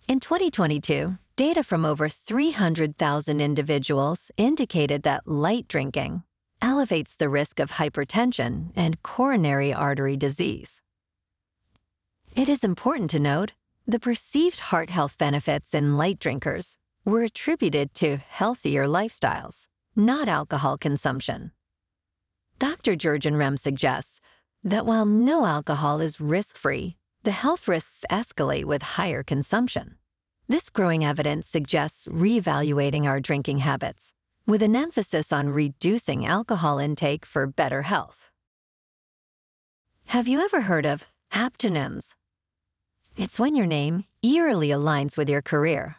In 0.07 0.19
2022, 0.19 1.17
data 1.35 1.63
from 1.63 1.85
over 1.85 2.09
300,000 2.09 3.41
individuals 3.41 4.31
indicated 4.37 5.03
that 5.03 5.27
light 5.27 5.67
drinking 5.67 6.23
elevates 6.61 7.15
the 7.15 7.29
risk 7.29 7.59
of 7.59 7.71
hypertension 7.71 8.71
and 8.75 9.01
coronary 9.03 9.73
artery 9.73 10.17
disease. 10.17 10.81
It 12.35 12.49
is 12.49 12.63
important 12.63 13.09
to 13.11 13.19
note 13.19 13.53
the 13.87 13.99
perceived 13.99 14.59
heart 14.59 14.89
health 14.89 15.17
benefits 15.17 15.73
in 15.73 15.97
light 15.97 16.19
drinkers 16.19 16.77
were 17.05 17.21
attributed 17.21 17.93
to 17.95 18.17
healthier 18.17 18.87
lifestyles, 18.87 19.67
not 19.95 20.27
alcohol 20.27 20.77
consumption. 20.77 21.51
Dr. 22.57 22.95
Jurgen 22.95 23.35
Rehm 23.35 23.59
suggests 23.59 24.21
that 24.65 24.86
while 24.86 25.05
no 25.05 25.45
alcohol 25.45 26.01
is 26.01 26.19
risk 26.19 26.57
free, 26.57 26.98
the 27.24 27.31
health 27.31 27.67
risks 27.67 28.03
escalate 28.10 28.65
with 28.65 28.81
higher 28.81 29.22
consumption. 29.22 29.95
This 30.48 30.72
growing 30.72 31.05
evidence 31.05 31.48
suggests 31.48 32.07
reevaluating 32.07 33.05
our 33.05 33.19
drinking 33.19 33.60
habits, 33.60 34.12
with 34.48 34.63
an 34.63 34.75
emphasis 34.75 35.31
on 35.31 35.50
reducing 35.50 36.25
alcohol 36.25 36.79
intake 36.79 37.25
for 37.25 37.45
better 37.45 37.84
health. 37.84 38.31
Have 40.07 40.27
you 40.27 40.41
ever 40.41 40.62
heard 40.62 40.86
of 40.86 41.05
aptonyms? 41.31 42.15
It's 43.15 43.39
when 43.39 43.55
your 43.55 43.67
name 43.67 44.05
eerily 44.24 44.69
aligns 44.69 45.15
with 45.15 45.29
your 45.29 45.41
career. 45.43 45.98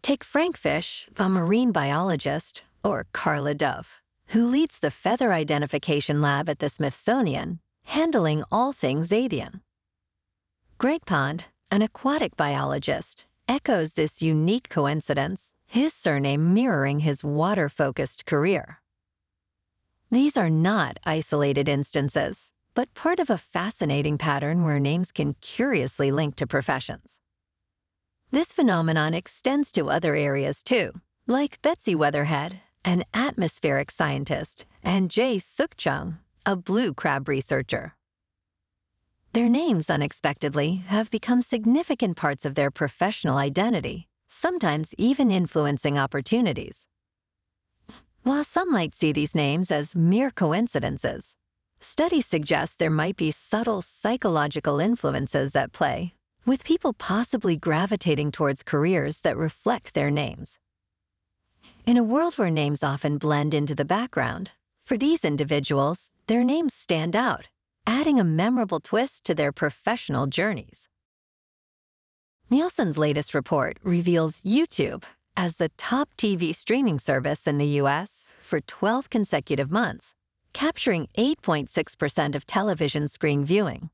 Take 0.00 0.24
Frank 0.24 0.56
Fish, 0.56 1.06
a 1.16 1.28
marine 1.28 1.70
biologist, 1.70 2.64
or 2.82 3.06
Carla 3.12 3.54
Dove 3.54 4.01
who 4.32 4.46
leads 4.46 4.78
the 4.78 4.90
feather 4.90 5.30
identification 5.30 6.22
lab 6.22 6.48
at 6.48 6.58
the 6.58 6.70
Smithsonian, 6.70 7.60
handling 7.84 8.42
all 8.50 8.72
things 8.72 9.12
avian. 9.12 9.60
Greg 10.78 11.04
Pond, 11.04 11.44
an 11.70 11.82
aquatic 11.82 12.34
biologist, 12.34 13.26
echoes 13.46 13.92
this 13.92 14.22
unique 14.22 14.70
coincidence, 14.70 15.52
his 15.66 15.92
surname 15.92 16.54
mirroring 16.54 17.00
his 17.00 17.22
water 17.22 17.68
focused 17.68 18.24
career. 18.24 18.80
These 20.10 20.38
are 20.38 20.50
not 20.50 20.96
isolated 21.04 21.68
instances, 21.68 22.52
but 22.74 22.94
part 22.94 23.20
of 23.20 23.28
a 23.28 23.36
fascinating 23.36 24.16
pattern 24.16 24.64
where 24.64 24.80
names 24.80 25.12
can 25.12 25.36
curiously 25.42 26.10
link 26.10 26.36
to 26.36 26.46
professions. 26.46 27.18
This 28.30 28.50
phenomenon 28.50 29.12
extends 29.12 29.70
to 29.72 29.90
other 29.90 30.14
areas 30.16 30.62
too, 30.62 30.92
like 31.26 31.60
Betsy 31.60 31.94
Weatherhead, 31.94 32.60
an 32.84 33.04
atmospheric 33.14 33.90
scientist, 33.90 34.66
and 34.82 35.10
J. 35.10 35.38
Sook 35.38 35.76
Chung, 35.76 36.18
a 36.44 36.56
blue 36.56 36.92
crab 36.92 37.28
researcher. 37.28 37.94
Their 39.32 39.48
names, 39.48 39.88
unexpectedly, 39.88 40.82
have 40.88 41.10
become 41.10 41.40
significant 41.40 42.16
parts 42.16 42.44
of 42.44 42.54
their 42.54 42.70
professional 42.70 43.38
identity, 43.38 44.08
sometimes 44.28 44.94
even 44.98 45.30
influencing 45.30 45.96
opportunities. 45.96 46.86
While 48.24 48.44
some 48.44 48.70
might 48.70 48.94
see 48.94 49.10
these 49.10 49.34
names 49.34 49.70
as 49.70 49.96
mere 49.96 50.30
coincidences, 50.30 51.34
studies 51.80 52.26
suggest 52.26 52.78
there 52.78 52.90
might 52.90 53.16
be 53.16 53.30
subtle 53.30 53.82
psychological 53.82 54.80
influences 54.80 55.56
at 55.56 55.72
play, 55.72 56.14
with 56.44 56.64
people 56.64 56.92
possibly 56.92 57.56
gravitating 57.56 58.32
towards 58.32 58.62
careers 58.62 59.20
that 59.20 59.36
reflect 59.36 59.94
their 59.94 60.10
names. 60.10 60.58
In 61.86 61.96
a 61.96 62.02
world 62.02 62.34
where 62.38 62.50
names 62.50 62.82
often 62.82 63.18
blend 63.18 63.54
into 63.54 63.74
the 63.74 63.84
background, 63.84 64.52
for 64.84 64.96
these 64.96 65.24
individuals, 65.24 66.10
their 66.26 66.44
names 66.44 66.74
stand 66.74 67.16
out, 67.16 67.48
adding 67.86 68.20
a 68.20 68.24
memorable 68.24 68.80
twist 68.80 69.24
to 69.24 69.34
their 69.34 69.52
professional 69.52 70.26
journeys. 70.26 70.88
Nielsen's 72.50 72.98
latest 72.98 73.34
report 73.34 73.78
reveals 73.82 74.40
YouTube 74.42 75.04
as 75.36 75.56
the 75.56 75.70
top 75.70 76.10
TV 76.16 76.54
streaming 76.54 76.98
service 76.98 77.46
in 77.46 77.58
the 77.58 77.80
US 77.80 78.24
for 78.40 78.60
12 78.60 79.10
consecutive 79.10 79.70
months, 79.70 80.14
capturing 80.52 81.08
8.6% 81.16 82.36
of 82.36 82.46
television 82.46 83.08
screen 83.08 83.44
viewing. 83.44 83.90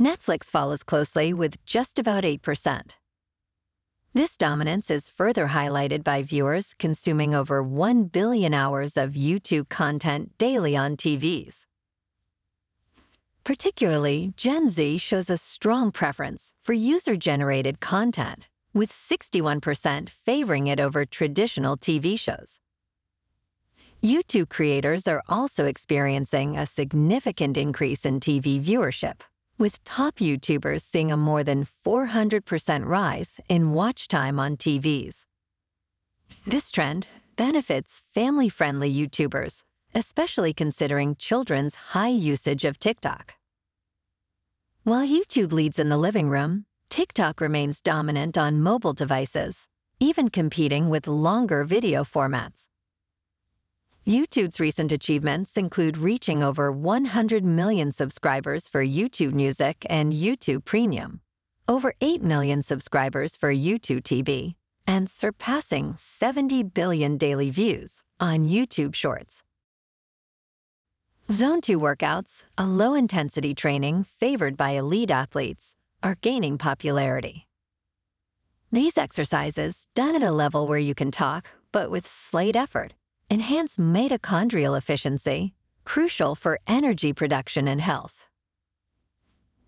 Netflix 0.00 0.44
follows 0.44 0.82
closely 0.82 1.32
with 1.32 1.64
just 1.66 1.98
about 1.98 2.24
8%. 2.24 2.92
This 4.14 4.36
dominance 4.36 4.90
is 4.90 5.08
further 5.08 5.48
highlighted 5.48 6.04
by 6.04 6.22
viewers 6.22 6.74
consuming 6.78 7.34
over 7.34 7.62
1 7.62 8.04
billion 8.04 8.52
hours 8.52 8.98
of 8.98 9.12
YouTube 9.12 9.70
content 9.70 10.36
daily 10.36 10.76
on 10.76 10.98
TVs. 10.98 11.60
Particularly, 13.42 14.34
Gen 14.36 14.68
Z 14.68 14.98
shows 14.98 15.30
a 15.30 15.38
strong 15.38 15.90
preference 15.92 16.52
for 16.60 16.74
user 16.74 17.16
generated 17.16 17.80
content, 17.80 18.48
with 18.74 18.92
61% 18.92 20.10
favoring 20.10 20.66
it 20.66 20.78
over 20.78 21.06
traditional 21.06 21.78
TV 21.78 22.20
shows. 22.20 22.58
YouTube 24.02 24.50
creators 24.50 25.08
are 25.08 25.22
also 25.26 25.64
experiencing 25.64 26.58
a 26.58 26.66
significant 26.66 27.56
increase 27.56 28.04
in 28.04 28.20
TV 28.20 28.62
viewership 28.62 29.22
with 29.58 29.82
top 29.84 30.16
YouTubers 30.16 30.82
seeing 30.82 31.10
a 31.10 31.16
more 31.16 31.44
than 31.44 31.66
400% 31.86 32.86
rise 32.86 33.40
in 33.48 33.72
watch 33.72 34.08
time 34.08 34.38
on 34.38 34.56
TVs. 34.56 35.24
This 36.46 36.70
trend 36.70 37.06
benefits 37.36 38.00
family 38.14 38.48
friendly 38.48 38.92
YouTubers, 38.92 39.62
especially 39.94 40.52
considering 40.52 41.16
children's 41.16 41.74
high 41.92 42.08
usage 42.08 42.64
of 42.64 42.78
TikTok. 42.78 43.34
While 44.84 45.06
YouTube 45.06 45.52
leads 45.52 45.78
in 45.78 45.88
the 45.88 45.96
living 45.96 46.28
room, 46.28 46.66
TikTok 46.88 47.40
remains 47.40 47.80
dominant 47.80 48.36
on 48.36 48.60
mobile 48.60 48.92
devices, 48.92 49.68
even 50.00 50.28
competing 50.28 50.88
with 50.90 51.06
longer 51.06 51.64
video 51.64 52.02
formats. 52.02 52.64
YouTube's 54.06 54.58
recent 54.58 54.90
achievements 54.90 55.56
include 55.56 55.96
reaching 55.96 56.42
over 56.42 56.72
100 56.72 57.44
million 57.44 57.92
subscribers 57.92 58.66
for 58.66 58.84
YouTube 58.84 59.32
Music 59.32 59.86
and 59.88 60.12
YouTube 60.12 60.64
Premium, 60.64 61.20
over 61.68 61.94
8 62.00 62.20
million 62.20 62.64
subscribers 62.64 63.36
for 63.36 63.54
YouTube 63.54 64.02
TV, 64.02 64.54
and 64.88 65.08
surpassing 65.08 65.94
70 65.96 66.64
billion 66.64 67.16
daily 67.16 67.48
views 67.48 68.02
on 68.18 68.44
YouTube 68.44 68.96
Shorts. 68.96 69.44
Zone 71.30 71.60
2 71.60 71.78
workouts, 71.78 72.42
a 72.58 72.66
low 72.66 72.94
intensity 72.94 73.54
training 73.54 74.02
favored 74.18 74.56
by 74.56 74.70
elite 74.70 75.12
athletes, 75.12 75.76
are 76.02 76.16
gaining 76.22 76.58
popularity. 76.58 77.46
These 78.72 78.98
exercises, 78.98 79.86
done 79.94 80.16
at 80.16 80.24
a 80.24 80.32
level 80.32 80.66
where 80.66 80.76
you 80.76 80.96
can 80.96 81.12
talk, 81.12 81.50
but 81.70 81.88
with 81.88 82.08
slight 82.08 82.56
effort, 82.56 82.94
enhance 83.32 83.78
mitochondrial 83.78 84.76
efficiency, 84.76 85.54
crucial 85.86 86.34
for 86.34 86.60
energy 86.66 87.14
production 87.14 87.66
and 87.66 87.80
health. 87.80 88.12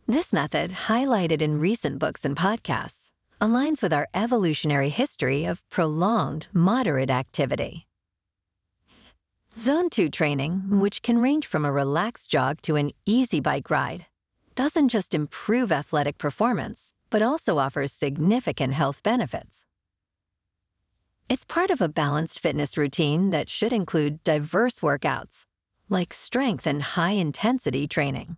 This 0.07 0.35
method, 0.35 0.70
highlighted 0.70 1.40
in 1.40 1.59
recent 1.59 1.98
books 1.98 2.27
and 2.27 2.37
podcasts, 2.37 3.09
aligns 3.40 3.81
with 3.81 3.90
our 3.90 4.07
evolutionary 4.12 4.90
history 4.90 5.46
of 5.46 5.66
prolonged, 5.70 6.46
moderate 6.53 7.09
activity. 7.09 7.87
Zone 9.59 9.88
2 9.88 10.11
training, 10.11 10.79
which 10.79 11.00
can 11.00 11.16
range 11.16 11.46
from 11.46 11.64
a 11.64 11.72
relaxed 11.72 12.29
jog 12.29 12.61
to 12.62 12.77
an 12.77 12.90
easy 13.07 13.40
bike 13.40 13.70
ride, 13.70 14.05
doesn't 14.55 14.90
just 14.90 15.14
improve 15.14 15.72
athletic 15.72 16.18
performance, 16.18 16.92
but 17.09 17.22
also 17.22 17.57
offers 17.57 17.92
significant 17.92 18.74
health 18.74 19.03
benefits. 19.03 19.63
It's 21.26 21.44
part 21.46 21.70
of 21.70 21.80
a 21.80 21.88
balanced 21.88 22.40
fitness 22.40 22.76
routine 22.76 23.30
that 23.30 23.48
should 23.48 23.72
include 23.72 24.22
diverse 24.24 24.80
workouts, 24.80 25.46
like 25.88 26.12
strength 26.12 26.66
and 26.66 26.82
high 26.82 27.12
intensity 27.12 27.88
training. 27.88 28.37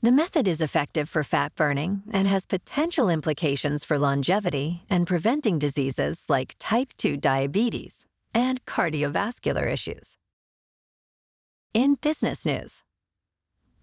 The 0.00 0.12
method 0.12 0.46
is 0.46 0.60
effective 0.60 1.08
for 1.08 1.24
fat 1.24 1.54
burning 1.56 2.02
and 2.12 2.28
has 2.28 2.46
potential 2.46 3.08
implications 3.08 3.84
for 3.84 3.98
longevity 3.98 4.84
and 4.88 5.08
preventing 5.08 5.58
diseases 5.58 6.22
like 6.28 6.54
type 6.60 6.92
2 6.98 7.16
diabetes 7.16 8.06
and 8.32 8.64
cardiovascular 8.64 9.70
issues. 9.72 10.16
In 11.74 11.96
business 11.96 12.46
news, 12.46 12.82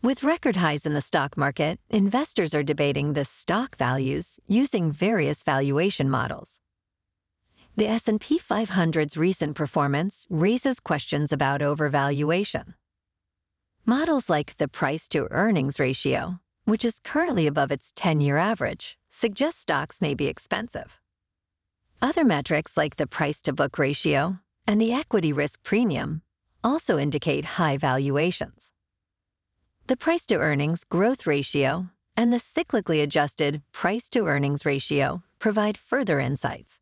With 0.02 0.24
record 0.24 0.56
highs 0.56 0.86
in 0.86 0.94
the 0.94 1.02
stock 1.02 1.36
market, 1.36 1.80
investors 1.90 2.56
are 2.56 2.64
debating 2.64 3.12
the 3.12 3.26
stock 3.26 3.76
values 3.76 4.40
using 4.48 4.94
various 4.94 5.44
valuation 5.44 6.10
models. 6.10 6.60
The 7.78 7.88
S&P 7.88 8.40
500's 8.40 9.16
recent 9.16 9.56
performance 9.56 10.26
raises 10.30 10.80
questions 10.80 11.32
about 11.32 11.62
overvaluation. 11.62 12.74
Models 13.86 14.30
like 14.30 14.58
the 14.58 14.68
price 14.68 15.08
to 15.10 15.28
earnings 15.32 15.80
ratio, 15.80 16.40
which 16.66 16.84
is 16.84 17.00
currently 17.04 17.48
above 17.48 17.72
its 17.72 17.92
10-year 17.94 18.38
average, 18.38 18.98
suggest 19.10 19.62
stocks 19.62 20.02
may 20.02 20.14
be 20.14 20.28
expensive. 20.28 21.00
Other 22.02 22.24
metrics 22.24 22.78
like 22.78 22.98
the 22.98 23.08
price 23.08 23.42
to 23.44 23.54
book 23.54 23.78
ratio 23.78 24.40
and 24.68 24.80
the 24.80 24.94
equity 24.94 25.34
risk 25.34 25.64
premium 25.64 26.22
also 26.64 26.98
indicate 26.98 27.58
high 27.58 27.78
valuations. 27.78 28.72
The 29.88 29.98
price 29.98 30.26
to 30.28 30.36
earnings 30.36 30.84
growth 30.84 31.26
ratio 31.26 31.88
and 32.16 32.32
the 32.32 32.38
cyclically 32.38 33.02
adjusted 33.02 33.62
price 33.72 34.10
to 34.10 34.28
earnings 34.28 34.66
ratio 34.66 35.24
provide 35.40 35.78
further 35.78 36.20
insights. 36.20 36.80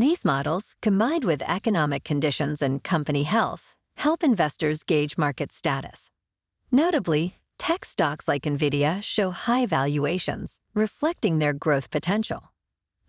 These 0.00 0.24
models, 0.24 0.76
combined 0.80 1.24
with 1.24 1.42
economic 1.42 2.04
conditions 2.04 2.62
and 2.62 2.84
company 2.84 3.24
health, 3.24 3.74
help 3.96 4.22
investors 4.22 4.84
gauge 4.84 5.18
market 5.18 5.52
status. 5.52 6.08
Notably, 6.70 7.38
tech 7.58 7.84
stocks 7.84 8.28
like 8.28 8.44
NVIDIA 8.44 9.02
show 9.02 9.32
high 9.32 9.66
valuations, 9.66 10.60
reflecting 10.72 11.40
their 11.40 11.52
growth 11.52 11.90
potential. 11.90 12.52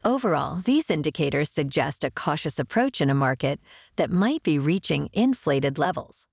Overall, 0.04 0.64
these 0.66 0.90
indicators 0.90 1.52
suggest 1.52 2.04
a 2.04 2.10
cautious 2.10 2.58
approach 2.58 3.02
in 3.02 3.12
a 3.12 3.22
market 3.28 3.60
that 3.98 4.10
might 4.10 4.42
be 4.42 4.58
reaching 4.58 5.12
inflated 5.14 5.78
levels. 5.78 6.26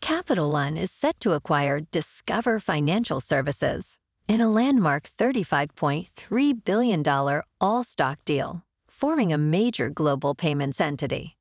Capital 0.00 0.52
One 0.52 0.76
is 0.76 0.92
set 0.92 1.18
to 1.18 1.32
acquire 1.32 1.80
Discover 1.80 2.60
Financial 2.60 3.20
Services 3.20 3.98
in 4.28 4.40
a 4.40 4.48
landmark 4.48 5.10
$35.3 5.18 6.64
billion 6.64 7.42
all-stock 7.60 8.24
deal, 8.24 8.63
forming 9.04 9.34
a 9.34 9.36
major 9.36 9.90
global 9.90 10.34
payments 10.34 10.80
entity. 10.80 11.36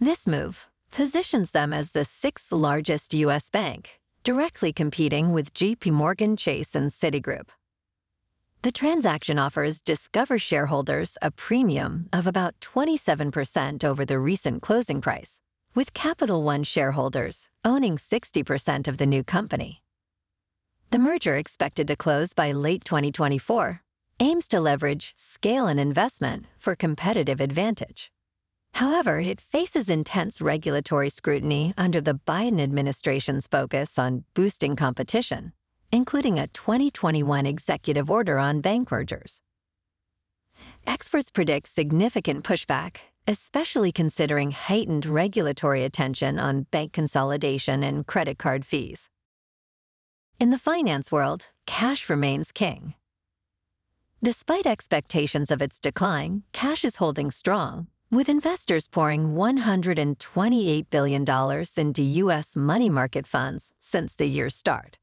This 0.00 0.26
move 0.26 0.68
positions 0.90 1.50
them 1.50 1.70
as 1.70 1.90
the 1.90 2.06
sixth 2.06 2.50
largest 2.50 3.12
U.S. 3.12 3.50
bank, 3.50 4.00
directly 4.24 4.72
competing 4.72 5.34
with 5.34 5.52
JP 5.52 5.90
Morgan 5.90 6.34
Chase 6.34 6.74
and 6.74 6.90
Citigroup. 6.90 7.48
The 8.62 8.72
transaction 8.72 9.38
offers 9.38 9.82
Discover 9.82 10.38
shareholders 10.38 11.18
a 11.20 11.30
premium 11.30 12.08
of 12.10 12.26
about 12.26 12.54
27% 12.62 13.84
over 13.84 14.06
the 14.06 14.18
recent 14.18 14.62
closing 14.62 15.02
price, 15.02 15.42
with 15.74 15.92
Capital 15.92 16.42
One 16.42 16.62
shareholders 16.62 17.50
owning 17.66 17.98
60% 17.98 18.88
of 18.88 18.96
the 18.96 19.04
new 19.04 19.22
company. 19.22 19.82
The 20.90 20.98
merger, 20.98 21.36
expected 21.36 21.86
to 21.88 21.96
close 21.96 22.32
by 22.32 22.52
late 22.52 22.82
2024, 22.86 23.82
aims 24.22 24.46
to 24.48 24.60
leverage 24.60 25.14
scale 25.16 25.66
and 25.66 25.80
investment 25.80 26.46
for 26.58 26.74
competitive 26.74 27.40
advantage. 27.40 28.10
However, 28.74 29.20
it 29.20 29.40
faces 29.40 29.88
intense 29.88 30.40
regulatory 30.40 31.10
scrutiny 31.10 31.74
under 31.76 32.00
the 32.00 32.20
Biden 32.26 32.60
administration's 32.60 33.46
focus 33.46 33.98
on 33.98 34.24
boosting 34.34 34.76
competition 34.76 35.52
including 35.92 36.38
a 36.38 36.48
2021 36.48 37.46
executive 37.46 38.10
order 38.10 38.38
on 38.38 38.60
bank 38.62 38.90
mergers. 38.90 39.40
Experts 40.86 41.30
predict 41.30 41.68
significant 41.68 42.42
pushback, 42.44 42.96
especially 43.28 43.92
considering 43.92 44.50
heightened 44.50 45.06
regulatory 45.06 45.84
attention 45.84 46.38
on 46.38 46.62
bank 46.70 46.92
consolidation 46.92 47.84
and 47.84 48.06
credit 48.06 48.38
card 48.38 48.64
fees. 48.64 49.08
In 50.40 50.50
the 50.50 50.58
finance 50.58 51.12
world, 51.12 51.46
cash 51.66 52.08
remains 52.08 52.50
king. 52.50 52.94
Despite 54.24 54.66
expectations 54.66 55.50
of 55.50 55.60
its 55.60 55.80
decline, 55.80 56.44
cash 56.52 56.84
is 56.84 56.98
holding 56.98 57.32
strong, 57.32 57.88
with 58.08 58.28
investors 58.28 58.86
pouring 58.86 59.34
$128 59.34 60.86
billion 60.90 61.24
into 61.76 62.02
U.S. 62.02 62.54
money 62.54 62.88
market 62.88 63.26
funds 63.26 63.74
since 63.80 64.14
the 64.14 64.26
year's 64.26 64.54
start. 64.54 64.96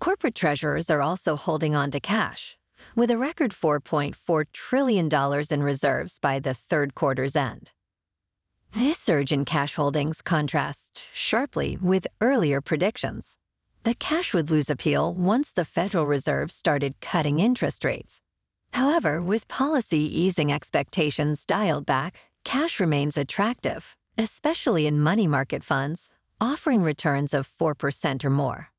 Corporate 0.00 0.34
treasurers 0.34 0.88
are 0.88 1.02
also 1.02 1.36
holding 1.36 1.74
on 1.74 1.90
to 1.90 2.00
cash, 2.00 2.56
with 2.94 3.10
a 3.10 3.18
record 3.18 3.50
$4.4 3.50 4.46
trillion 4.54 5.10
in 5.50 5.62
reserves 5.62 6.18
by 6.18 6.38
the 6.38 6.54
third 6.54 6.94
quarter's 6.94 7.36
end. 7.36 7.72
This 8.74 8.98
surge 8.98 9.32
in 9.32 9.44
cash 9.44 9.74
holdings 9.74 10.22
contrasts 10.22 11.02
sharply 11.12 11.76
with 11.82 12.06
earlier 12.22 12.62
predictions 12.62 13.36
that 13.86 14.00
cash 14.00 14.34
would 14.34 14.50
lose 14.50 14.68
appeal 14.68 15.14
once 15.14 15.52
the 15.52 15.64
Federal 15.64 16.06
Reserve 16.06 16.50
started 16.50 17.00
cutting 17.00 17.38
interest 17.38 17.84
rates. 17.84 18.18
However, 18.72 19.22
with 19.22 19.46
policy 19.46 20.00
easing 20.00 20.52
expectations 20.52 21.46
dialed 21.46 21.86
back, 21.86 22.16
cash 22.44 22.80
remains 22.80 23.16
attractive, 23.16 23.94
especially 24.18 24.88
in 24.88 24.98
money 24.98 25.28
market 25.28 25.62
funds, 25.62 26.08
offering 26.40 26.82
returns 26.82 27.32
of 27.32 27.48
4% 27.60 28.24
or 28.24 28.30
more. 28.30 28.70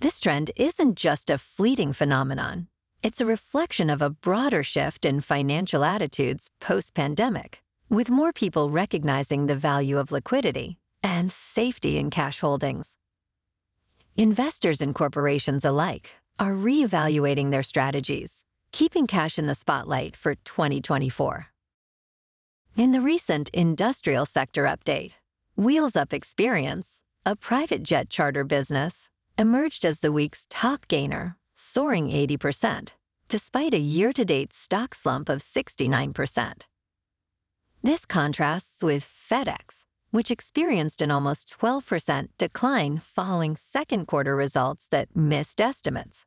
This 0.00 0.18
trend 0.18 0.50
isn't 0.56 0.96
just 0.96 1.28
a 1.28 1.36
fleeting 1.36 1.92
phenomenon. 1.92 2.68
It's 3.02 3.20
a 3.20 3.26
reflection 3.26 3.90
of 3.90 4.00
a 4.00 4.08
broader 4.08 4.62
shift 4.62 5.04
in 5.04 5.20
financial 5.20 5.84
attitudes 5.84 6.48
post-pandemic, 6.58 7.60
with 7.90 8.08
more 8.08 8.32
people 8.32 8.70
recognizing 8.70 9.44
the 9.44 9.56
value 9.56 9.98
of 9.98 10.10
liquidity 10.10 10.78
and 11.02 11.30
safety 11.30 11.98
in 11.98 12.08
cash 12.08 12.40
holdings. 12.40 12.96
Investors 14.16 14.80
and 14.80 14.94
corporations 14.94 15.64
alike 15.64 16.10
are 16.38 16.52
reevaluating 16.52 17.50
their 17.50 17.64
strategies, 17.64 18.44
keeping 18.70 19.08
cash 19.08 19.40
in 19.40 19.48
the 19.48 19.56
spotlight 19.56 20.16
for 20.16 20.36
2024. 20.36 21.46
In 22.76 22.92
the 22.92 23.00
recent 23.00 23.48
industrial 23.48 24.24
sector 24.24 24.66
update, 24.66 25.14
Wheels 25.56 25.96
Up 25.96 26.12
Experience, 26.12 27.02
a 27.26 27.34
private 27.34 27.82
jet 27.82 28.08
charter 28.08 28.44
business, 28.44 29.08
emerged 29.36 29.84
as 29.84 29.98
the 29.98 30.12
week's 30.12 30.46
top 30.48 30.86
gainer, 30.86 31.36
soaring 31.56 32.08
80%, 32.08 32.90
despite 33.26 33.74
a 33.74 33.78
year-to-date 33.78 34.52
stock 34.52 34.94
slump 34.94 35.28
of 35.28 35.42
69%. 35.42 36.62
This 37.82 38.06
contrasts 38.06 38.80
with 38.80 39.04
FedEx, 39.04 39.83
which 40.14 40.30
experienced 40.30 41.02
an 41.02 41.10
almost 41.10 41.52
12% 41.60 42.28
decline 42.38 43.02
following 43.16 43.56
second 43.56 44.06
quarter 44.06 44.36
results 44.36 44.86
that 44.92 45.08
missed 45.16 45.60
estimates. 45.60 46.24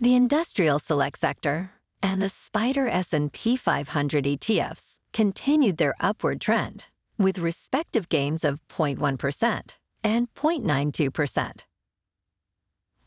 The 0.00 0.16
industrial 0.16 0.80
select 0.80 1.20
sector 1.20 1.70
and 2.02 2.20
the 2.20 2.26
SPDR 2.26 2.88
S&P 2.90 3.54
500 3.54 4.24
ETFs 4.24 4.98
continued 5.12 5.76
their 5.76 5.94
upward 6.00 6.40
trend, 6.40 6.82
with 7.16 7.38
respective 7.38 8.08
gains 8.08 8.42
of 8.42 8.58
0.1% 8.68 9.62
and 10.02 10.34
0.92%. 10.34 11.60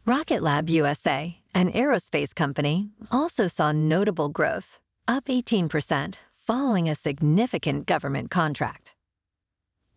Rocket 0.05 0.41
Lab 0.41 0.69
USA, 0.69 1.35
an 1.53 1.73
aerospace 1.73 2.33
company, 2.33 2.87
also 3.11 3.49
saw 3.49 3.73
notable 3.73 4.29
growth, 4.29 4.79
up 5.09 5.25
18%, 5.25 6.15
following 6.37 6.87
a 6.87 6.95
significant 6.95 7.85
government 7.85 8.31
contract. 8.31 8.94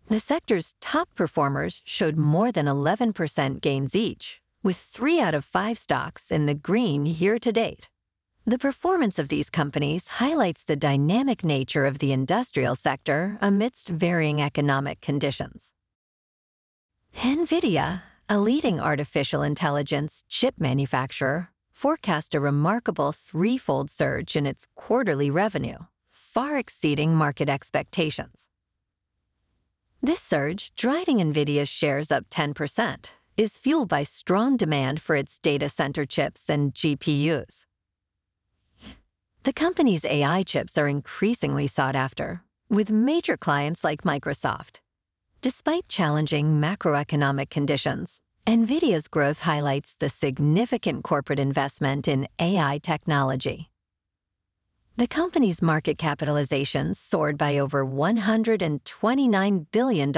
The 0.09 0.21
sector's 0.21 0.75
top 0.81 1.15
performers 1.15 1.83
showed 1.85 2.17
more 2.17 2.51
than 2.51 2.65
11% 2.65 3.61
gains 3.61 3.95
each, 3.95 4.41
with 4.63 4.79
three 4.79 5.21
out 5.21 5.35
of 5.35 5.45
five 5.45 5.77
stocks 5.77 6.31
in 6.31 6.47
the 6.47 6.55
green 6.55 7.05
year 7.05 7.39
to 7.39 7.53
date. 7.53 7.91
The 8.47 8.59
performance 8.59 9.19
of 9.19 9.29
these 9.29 9.51
companies 9.51 10.09
highlights 10.09 10.65
the 10.65 10.77
dynamic 10.77 11.45
nature 11.45 11.85
of 11.85 11.99
the 11.99 12.13
industrial 12.13 12.75
sector 12.75 13.37
amidst 13.43 13.91
varying 13.91 14.41
economic 14.41 15.03
conditions. 15.03 15.75
NVIDIA, 17.17 18.01
a 18.31 18.39
leading 18.39 18.81
artificial 18.81 19.43
intelligence 19.43 20.25
chip 20.27 20.55
manufacturer, 20.59 21.51
forecast 21.71 22.35
a 22.35 22.41
remarkable 22.41 23.13
threefold 23.13 23.91
surge 23.91 24.37
in 24.37 24.47
its 24.47 24.67
quarterly 24.75 25.31
revenue, 25.31 25.77
far 26.11 26.57
exceeding 26.57 27.15
market 27.15 27.51
expectations. 27.51 28.48
This 30.01 30.21
surge, 30.21 30.73
driving 30.77 31.19
NVIDIA's 31.19 31.69
shares 31.69 32.13
up 32.13 32.31
10%, 32.31 33.07
is 33.37 33.59
fueled 33.59 33.89
by 33.89 34.05
strong 34.05 34.57
demand 34.57 35.03
for 35.03 35.17
its 35.17 35.41
data 35.41 35.69
center 35.69 36.07
chips 36.07 36.49
and 36.49 36.73
GPUs. 36.73 37.65
The 39.43 39.53
company's 39.53 40.05
AI 40.05 40.45
chips 40.45 40.79
are 40.79 40.87
increasingly 40.87 41.67
sought 41.67 41.97
after, 41.97 42.43
with 42.69 42.93
major 42.93 43.37
clients 43.37 43.83
like 43.83 44.03
Microsoft. 44.03 44.77
Despite 45.41 45.89
challenging 45.89 46.61
macroeconomic 46.61 47.51
conditions, 47.51 48.21
NVIDIA's 48.47 49.09
growth 49.09 49.41
highlights 49.41 49.97
the 49.99 50.11
significant 50.11 51.03
corporate 51.03 51.41
investment 51.41 52.07
in 52.07 52.29
AI 52.39 52.79
technology. 52.83 53.71
The 54.99 55.07
company's 55.07 55.63
market 55.63 55.97
capitalization 55.97 56.93
soared 56.93 57.39
by 57.39 57.57
over 57.57 57.87
$129 57.87 59.67
billion, 59.71 60.13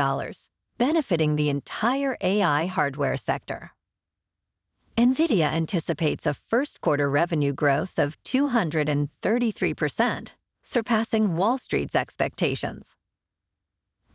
benefiting 0.79 1.37
the 1.37 1.51
entire 1.51 2.17
AI 2.23 2.65
hardware 2.65 3.19
sector. 3.19 3.73
NVIDIA 4.97 5.53
anticipates 5.53 6.25
a 6.25 6.33
first 6.33 6.81
quarter 6.81 7.11
revenue 7.11 7.53
growth 7.53 7.99
of 7.99 8.17
233%, 8.23 10.29
surpassing 10.65 11.37
Wall 11.37 11.59
Street's 11.59 11.95
expectations. 11.95 12.97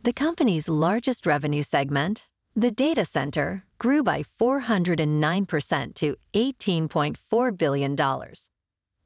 The 0.02 0.12
company's 0.12 0.68
largest 0.68 1.26
revenue 1.26 1.62
segment, 1.62 2.24
the 2.56 2.72
data 2.72 3.04
center, 3.04 3.62
grew 3.78 4.02
by 4.02 4.24
409% 4.40 5.94
to 5.94 6.16
$18.4 6.34 7.56
billion. 7.56 7.94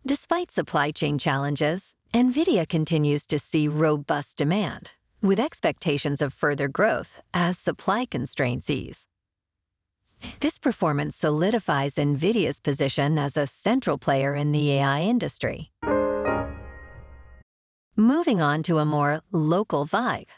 Despite 0.06 0.50
supply 0.50 0.92
chain 0.92 1.18
challenges, 1.18 1.94
NVIDIA 2.14 2.66
continues 2.66 3.26
to 3.26 3.38
see 3.38 3.68
robust 3.68 4.38
demand, 4.38 4.92
with 5.20 5.38
expectations 5.38 6.22
of 6.22 6.32
further 6.32 6.68
growth 6.68 7.20
as 7.34 7.58
supply 7.58 8.06
constraints 8.06 8.70
ease. 8.70 9.00
This 10.40 10.58
performance 10.58 11.16
solidifies 11.16 11.96
NVIDIA's 11.96 12.60
position 12.60 13.18
as 13.18 13.36
a 13.36 13.46
central 13.46 13.98
player 13.98 14.34
in 14.34 14.52
the 14.52 14.72
AI 14.72 15.02
industry. 15.02 15.70
Moving 17.94 18.40
on 18.40 18.62
to 18.62 18.78
a 18.78 18.86
more 18.86 19.20
local 19.30 19.86
vibe. 19.86 20.28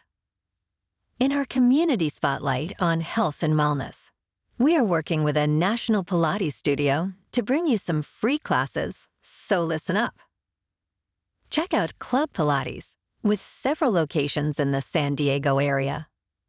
In 1.20 1.30
our 1.32 1.44
community 1.44 2.08
spotlight 2.08 2.72
on 2.80 3.00
health 3.00 3.44
and 3.44 3.54
wellness, 3.54 4.10
we 4.58 4.76
are 4.76 4.84
working 4.84 5.22
with 5.22 5.36
a 5.36 5.46
national 5.46 6.02
Pilates 6.02 6.54
studio 6.54 7.12
to 7.30 7.42
bring 7.44 7.68
you 7.68 7.78
some 7.78 8.02
free 8.02 8.38
classes, 8.38 9.06
so 9.22 9.62
listen 9.62 9.96
up. 9.96 10.14
Check 11.50 11.72
out 11.72 11.98
Club 11.98 12.32
Pilates, 12.32 12.96
with 13.22 13.40
several 13.42 13.92
locations 13.92 14.58
in 14.58 14.70
the 14.70 14.82
San 14.82 15.14
Diego 15.14 15.58
area. 15.58 16.08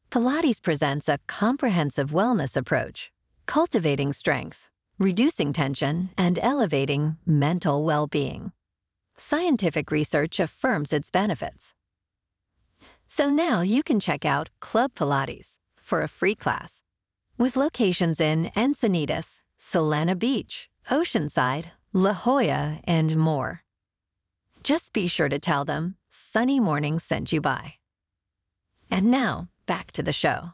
Pilates 0.10 0.62
presents 0.62 1.08
a 1.08 1.20
comprehensive 1.28 2.12
wellness 2.12 2.56
approach 2.56 3.12
cultivating 3.46 4.14
strength, 4.14 4.70
reducing 4.98 5.52
tension, 5.54 6.10
and 6.18 6.40
elevating 6.40 7.18
mental 7.26 7.84
well 7.84 8.08
being. 8.08 8.52
Scientific 9.18 9.92
research 9.92 10.40
affirms 10.40 10.94
its 10.94 11.12
benefits. 11.12 11.74
So 13.08 13.30
now 13.30 13.62
you 13.62 13.84
can 13.84 14.00
check 14.00 14.26
out 14.26 14.50
Club 14.60 14.96
Pilates 14.96 15.58
for 15.76 16.02
a 16.02 16.08
free 16.08 16.36
class. 16.36 16.82
With 17.38 17.56
locations 17.56 18.20
in 18.20 18.52
Encinitas, 18.56 19.40
Solana 19.60 20.18
Beach, 20.18 20.70
Oceanside, 20.90 21.66
La 21.96 22.14
Jolla, 22.14 22.80
and 22.86 23.16
more. 23.16 23.62
Just 24.64 24.94
be 24.94 25.06
sure 25.06 25.30
to 25.30 25.38
tell 25.38 25.64
them 25.64 25.96
Sunny 26.10 26.60
Morning 26.60 26.98
sent 26.98 27.32
you 27.32 27.40
by. 27.40 27.76
And 28.90 29.12
now, 29.12 29.50
back 29.68 29.92
to 29.92 30.02
the 30.02 30.12
show. 30.12 30.54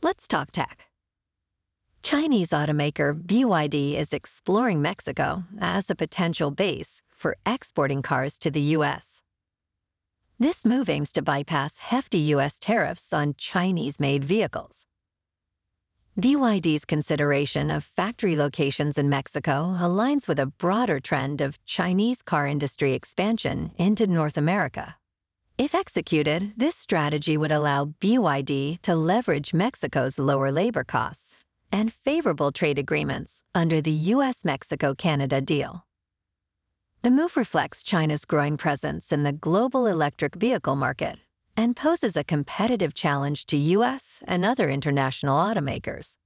Let's 0.00 0.28
talk 0.28 0.52
tech. 0.52 0.86
Chinese 2.04 2.50
automaker 2.50 3.20
BYD 3.20 3.96
is 3.96 4.12
exploring 4.12 4.80
Mexico 4.80 5.42
as 5.60 5.90
a 5.90 5.96
potential 5.96 6.52
base 6.52 7.02
for 7.10 7.36
exporting 7.44 8.00
cars 8.00 8.38
to 8.38 8.50
the 8.50 8.76
U.S. 8.76 9.22
This 10.38 10.64
move 10.64 10.88
aims 10.88 11.10
to 11.14 11.22
bypass 11.22 11.78
hefty 11.78 12.18
U.S. 12.34 12.60
tariffs 12.60 13.12
on 13.12 13.34
Chinese 13.36 13.98
made 13.98 14.22
vehicles. 14.22 14.86
BYD's 16.20 16.84
consideration 16.84 17.70
of 17.70 17.84
factory 17.84 18.36
locations 18.36 18.98
in 18.98 19.08
Mexico 19.08 19.74
aligns 19.80 20.28
with 20.28 20.38
a 20.38 20.44
broader 20.44 21.00
trend 21.00 21.40
of 21.40 21.58
Chinese 21.64 22.20
car 22.20 22.46
industry 22.46 22.92
expansion 22.92 23.72
into 23.78 24.06
North 24.06 24.36
America. 24.36 24.96
If 25.56 25.74
executed, 25.74 26.52
this 26.54 26.76
strategy 26.76 27.38
would 27.38 27.50
allow 27.50 27.94
BYD 28.02 28.82
to 28.82 28.94
leverage 28.94 29.54
Mexico's 29.54 30.18
lower 30.18 30.52
labor 30.52 30.84
costs 30.84 31.38
and 31.72 31.90
favorable 31.90 32.52
trade 32.52 32.78
agreements 32.78 33.42
under 33.54 33.80
the 33.80 34.12
US 34.12 34.44
Mexico 34.44 34.94
Canada 34.94 35.40
deal. 35.40 35.86
The 37.00 37.10
move 37.10 37.38
reflects 37.38 37.82
China's 37.82 38.26
growing 38.26 38.58
presence 38.58 39.12
in 39.12 39.22
the 39.22 39.32
global 39.32 39.86
electric 39.86 40.34
vehicle 40.34 40.76
market 40.76 41.20
and 41.56 41.76
poses 41.76 42.16
a 42.16 42.24
competitive 42.24 42.94
challenge 42.94 43.46
to 43.46 43.56
US 43.56 44.20
and 44.26 44.44
other 44.44 44.70
international 44.70 45.36
automakers. 45.36 46.16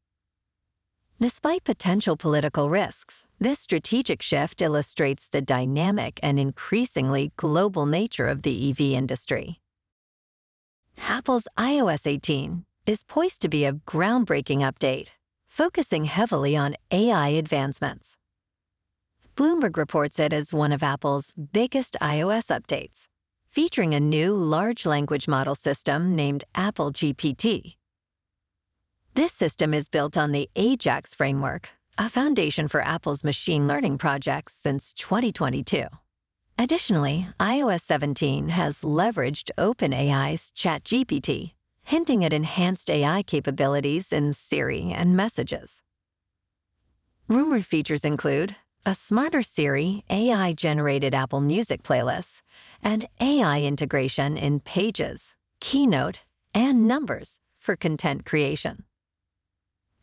Despite 1.21 1.65
potential 1.65 2.17
political 2.17 2.69
risks, 2.69 3.25
this 3.39 3.59
strategic 3.59 4.23
shift 4.23 4.63
illustrates 4.63 5.29
the 5.29 5.43
dynamic 5.43 6.21
and 6.23 6.39
increasingly 6.39 7.33
global 7.37 7.87
nature 7.87 8.29
of 8.29 8.43
the 8.43 8.71
EV 8.71 8.81
industry. 8.93 9.61
Apple's 10.99 11.49
iOS 11.59 12.07
18 12.07 12.65
is 12.87 13.05
poised 13.05 13.41
to 13.43 13.49
be 13.49 13.65
a 13.65 13.73
groundbreaking 13.73 14.61
update, 14.61 15.09
focusing 15.49 16.05
heavily 16.05 16.57
on 16.57 16.77
AI 16.91 17.29
advancements. 17.29 18.17
Bloomberg 19.37 19.77
reports 19.77 20.19
it 20.19 20.33
as 20.33 20.53
one 20.53 20.73
of 20.73 20.83
Apple's 20.83 21.33
biggest 21.33 21.97
iOS 22.01 22.47
updates, 22.47 23.09
featuring 23.57 23.95
a 23.95 23.99
new 23.99 24.35
large 24.35 24.85
language 24.85 25.27
model 25.27 25.55
system 25.55 26.15
named 26.15 26.45
Apple 26.55 26.93
GPT. 26.93 27.77
This 29.15 29.33
system 29.33 29.73
is 29.73 29.89
built 29.89 30.15
on 30.15 30.33
the 30.33 30.51
AJAX 30.57 31.15
framework, 31.15 31.71
a 31.97 32.11
foundation 32.11 32.69
for 32.69 32.83
Apple's 32.83 33.25
machine 33.25 33.67
learning 33.67 33.97
projects 33.97 34.53
since 34.53 34.93
2022. 34.93 35.87
Additionally, 36.59 37.29
iOS 37.41 37.81
17 37.81 38.51
has 38.51 38.83
leveraged 38.83 39.49
OpenAI's 39.57 40.53
ChatGPT, 40.55 41.53
hinting 41.83 42.27
at 42.27 42.35
enhanced 42.35 42.91
AI 42.91 43.23
capabilities 43.23 44.13
in 44.13 44.35
Siri 44.35 44.93
and 44.93 45.17
messages. 45.17 45.81
Rumored 47.27 47.65
features 47.65 48.05
include 48.05 48.55
a 48.87 48.95
smarter 48.95 49.43
Siri 49.43 50.05
AI 50.09 50.53
generated 50.53 51.13
Apple 51.13 51.41
Music 51.41 51.83
playlists 51.83 52.43
and 52.81 53.09
AI 53.21 53.63
integration 53.63 54.37
in 54.37 54.61
Pages, 54.61 55.35
Keynote, 55.61 56.21
and 56.55 56.87
Numbers 56.87 57.41
for 57.59 57.75
content 57.75 58.25
creation. 58.25 58.85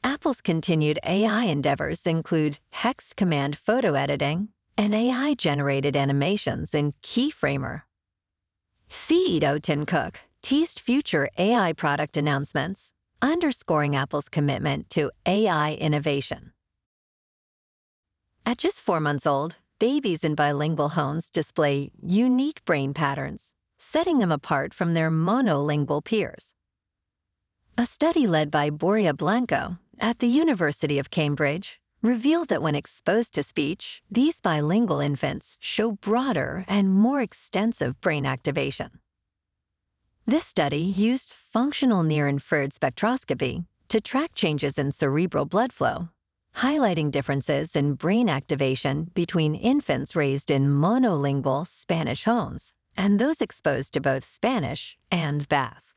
Apple's 0.03 0.41
continued 0.41 0.99
AI 1.05 1.45
endeavors 1.45 2.05
include 2.05 2.59
text 2.73 3.15
command 3.15 3.57
photo 3.57 3.93
editing 3.93 4.49
and 4.77 4.93
AI 4.93 5.33
generated 5.35 5.95
animations 5.95 6.73
in 6.73 6.93
Keyframer. 7.01 7.83
CEO 8.89 9.61
Tim 9.61 9.85
Cook 9.85 10.19
teased 10.41 10.81
future 10.81 11.29
AI 11.37 11.71
product 11.71 12.17
announcements, 12.17 12.91
underscoring 13.21 13.95
Apple's 13.95 14.27
commitment 14.27 14.89
to 14.89 15.09
AI 15.25 15.75
innovation. 15.75 16.52
At 18.45 18.57
just 18.57 18.81
four 18.81 18.99
months 18.99 19.25
old, 19.25 19.55
babies 19.79 20.23
in 20.23 20.35
bilingual 20.35 20.89
homes 20.89 21.29
display 21.29 21.91
unique 22.01 22.63
brain 22.65 22.93
patterns, 22.93 23.53
setting 23.77 24.19
them 24.19 24.31
apart 24.33 24.73
from 24.73 24.93
their 24.93 25.09
monolingual 25.09 26.03
peers. 26.03 26.53
A 27.77 27.85
study 27.85 28.27
led 28.27 28.51
by 28.51 28.69
Borja 28.69 29.13
Blanco 29.13 29.79
at 29.97 30.19
the 30.19 30.27
University 30.27 30.99
of 30.99 31.09
Cambridge 31.09 31.79
revealed 32.01 32.49
that 32.49 32.61
when 32.61 32.75
exposed 32.75 33.33
to 33.33 33.43
speech, 33.43 34.03
these 34.11 34.41
bilingual 34.41 34.99
infants 34.99 35.57
show 35.61 35.93
broader 35.93 36.65
and 36.67 36.93
more 36.93 37.21
extensive 37.21 37.99
brain 38.01 38.25
activation. 38.25 38.99
This 40.25 40.45
study 40.45 40.81
used 40.81 41.33
functional 41.33 42.03
near 42.03 42.27
infrared 42.27 42.73
spectroscopy 42.73 43.65
to 43.87 44.01
track 44.01 44.35
changes 44.35 44.77
in 44.77 44.91
cerebral 44.91 45.45
blood 45.45 45.71
flow, 45.71 46.09
highlighting 46.57 47.11
differences 47.11 47.75
in 47.75 47.93
brain 47.93 48.29
activation 48.29 49.11
between 49.13 49.55
infants 49.55 50.15
raised 50.15 50.51
in 50.51 50.67
monolingual 50.67 51.65
Spanish 51.65 52.25
homes 52.25 52.71
and 52.95 53.19
those 53.19 53.41
exposed 53.41 53.93
to 53.93 54.01
both 54.01 54.23
Spanish 54.23 54.97
and 55.11 55.47
Basque. 55.49 55.95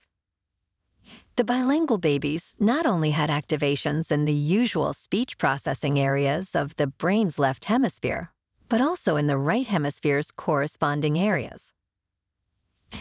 The 1.36 1.44
bilingual 1.44 1.98
babies 1.98 2.54
not 2.58 2.86
only 2.86 3.10
had 3.10 3.28
activations 3.28 4.10
in 4.10 4.24
the 4.24 4.32
usual 4.32 4.94
speech 4.94 5.36
processing 5.36 5.98
areas 5.98 6.54
of 6.54 6.74
the 6.76 6.86
brain's 6.86 7.38
left 7.38 7.66
hemisphere, 7.66 8.32
but 8.68 8.80
also 8.80 9.16
in 9.16 9.26
the 9.26 9.38
right 9.38 9.66
hemisphere's 9.66 10.30
corresponding 10.30 11.18
areas. 11.18 11.72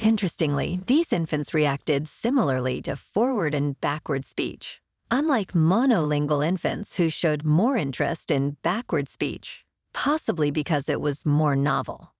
Interestingly, 0.01 0.81
these 0.85 1.13
infants 1.13 1.53
reacted 1.53 2.09
similarly 2.09 2.81
to 2.81 2.95
forward 2.95 3.55
and 3.55 3.79
backward 3.79 4.25
speech, 4.25 4.81
unlike 5.11 5.53
monolingual 5.53 6.45
infants 6.45 6.95
who 6.95 7.09
showed 7.09 7.43
more 7.43 7.77
interest 7.77 8.31
in 8.31 8.57
backward 8.61 9.07
speech, 9.07 9.65
possibly 9.93 10.51
because 10.51 10.89
it 10.89 11.01
was 11.01 11.25
more 11.25 11.55
novel. 11.55 12.13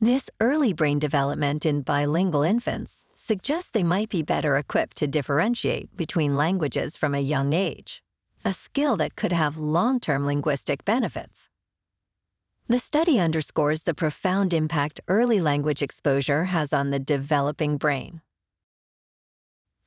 This 0.00 0.28
early 0.40 0.72
brain 0.72 0.98
development 0.98 1.64
in 1.64 1.80
bilingual 1.80 2.42
infants 2.42 3.04
suggests 3.14 3.70
they 3.70 3.82
might 3.82 4.10
be 4.10 4.22
better 4.22 4.56
equipped 4.56 4.96
to 4.98 5.06
differentiate 5.06 5.96
between 5.96 6.36
languages 6.36 6.96
from 6.96 7.14
a 7.14 7.20
young 7.20 7.54
age, 7.54 8.02
a 8.44 8.52
skill 8.52 8.96
that 8.98 9.16
could 9.16 9.32
have 9.32 9.56
long 9.56 9.98
term 9.98 10.26
linguistic 10.26 10.84
benefits. 10.84 11.48
The 12.68 12.78
study 12.78 13.18
underscores 13.18 13.84
the 13.84 13.94
profound 13.94 14.52
impact 14.52 15.00
early 15.08 15.40
language 15.40 15.82
exposure 15.82 16.44
has 16.46 16.72
on 16.72 16.90
the 16.90 16.98
developing 16.98 17.76
brain. 17.76 18.20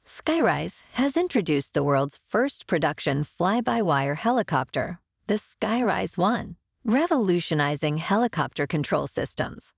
Skyryse 0.10 0.82
has 0.94 1.16
introduced 1.16 1.76
the 1.76 1.84
world's 1.84 2.18
first 2.28 2.66
production 2.66 3.24
fly-by-wire 3.24 4.16
helicopter, 4.16 5.00
the 5.28 5.36
Skyryse 5.36 6.18
One, 6.18 6.56
revolutionizing 6.84 7.98
helicopter 7.98 8.66
control 8.66 9.06
systems. 9.06 9.72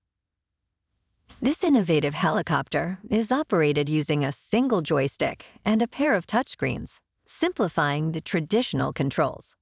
This 1.42 1.62
innovative 1.62 2.14
helicopter 2.14 2.98
is 3.10 3.30
operated 3.30 3.90
using 3.90 4.24
a 4.24 4.32
single 4.32 4.80
joystick 4.80 5.44
and 5.66 5.82
a 5.82 5.86
pair 5.86 6.14
of 6.14 6.26
touchscreens, 6.26 7.00
simplifying 7.26 8.12
the 8.12 8.22
traditional 8.22 8.94
controls. 8.94 9.54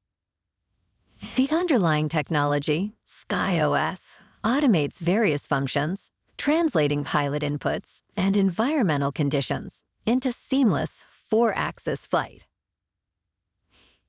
The 1.34 1.50
underlying 1.50 2.08
technology, 2.08 2.92
SkyOS, 3.08 4.18
automates 4.44 5.00
various 5.00 5.48
functions, 5.48 6.12
translating 6.38 7.02
pilot 7.02 7.42
inputs 7.42 8.02
and 8.16 8.36
environmental 8.36 9.10
conditions 9.10 9.82
into 10.10 10.32
seamless 10.32 11.02
four-axis 11.30 12.04
flight. 12.04 12.42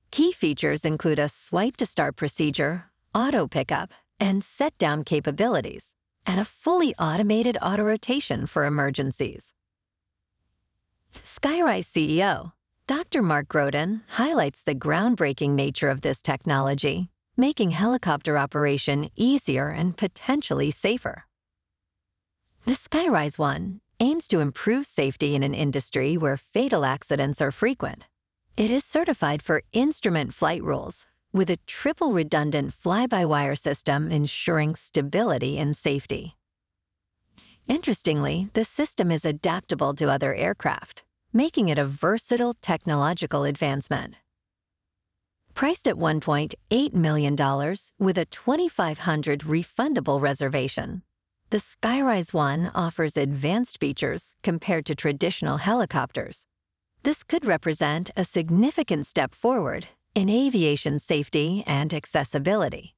Key 0.10 0.32
features 0.32 0.84
include 0.84 1.20
a 1.20 1.30
swipe-to-start 1.30 2.16
procedure, 2.16 2.86
auto 3.14 3.48
pickup, 3.48 3.92
and 4.20 4.44
set-down 4.44 5.04
capabilities, 5.04 5.94
and 6.26 6.40
a 6.40 6.46
fully 6.46 6.96
automated 6.98 7.56
auto-rotation 7.62 8.48
for 8.48 8.66
emergencies. 8.66 9.54
Skyryse 11.24 11.88
CEO, 11.88 12.54
Dr. 12.88 13.22
Mark 13.22 13.48
Groden, 13.48 14.02
highlights 14.08 14.64
the 14.64 14.74
groundbreaking 14.74 15.52
nature 15.52 15.90
of 15.90 16.02
this 16.02 16.24
technology, 16.24 17.12
making 17.38 17.72
helicopter 17.72 18.40
operation 18.40 19.12
easier 19.16 19.70
and 19.70 19.96
potentially 19.96 20.72
safer. 20.72 21.26
The 22.66 22.74
Skyryse 22.74 23.38
One 23.38 23.82
aims 24.02 24.28
to 24.28 24.40
improve 24.40 24.86
safety 24.88 25.36
in 25.36 25.44
an 25.44 25.54
industry 25.54 26.18
where 26.18 26.36
fatal 26.36 26.84
accidents 26.84 27.40
are 27.40 27.52
frequent. 27.52 28.08
It 28.58 28.72
is 28.72 28.84
certified 28.84 29.44
for 29.44 29.62
instrument 29.74 30.34
flight 30.34 30.64
rules 30.64 31.06
with 31.32 31.52
a 31.52 31.60
triple 31.68 32.12
redundant 32.12 32.74
fly-by-wire 32.74 33.56
system 33.56 34.12
ensuring 34.12 34.76
stability 34.76 35.60
and 35.60 35.78
safety. 35.78 36.36
Interestingly, 37.68 38.50
the 38.54 38.66
system 38.66 39.12
is 39.12 39.24
adaptable 39.24 39.94
to 39.94 40.10
other 40.10 40.34
aircraft, 40.34 41.04
making 41.32 41.70
it 41.70 41.78
a 41.78 41.86
versatile 41.86 42.56
technological 42.56 43.44
advancement. 43.44 44.16
Priced 45.54 45.88
at 45.88 45.96
$1.8 45.96 46.94
million 46.94 47.36
with 48.00 48.18
a 48.18 48.26
2,500 48.26 49.42
refundable 49.42 50.20
reservation, 50.20 51.04
the 51.52 51.58
Skyryse 51.58 52.34
One 52.34 52.72
offers 52.74 53.18
advanced 53.18 53.78
features 53.78 54.36
compared 54.42 54.86
to 54.86 54.96
traditional 54.96 55.58
helicopters. 55.58 56.46
This 57.04 57.24
could 57.24 57.46
represent 57.46 58.10
a 58.16 58.24
significant 58.24 59.06
step 59.06 59.36
forward 59.36 59.90
in 60.16 60.30
aviation 60.30 60.98
safety 60.98 61.66
and 61.68 61.94
accessibility. 61.94 62.96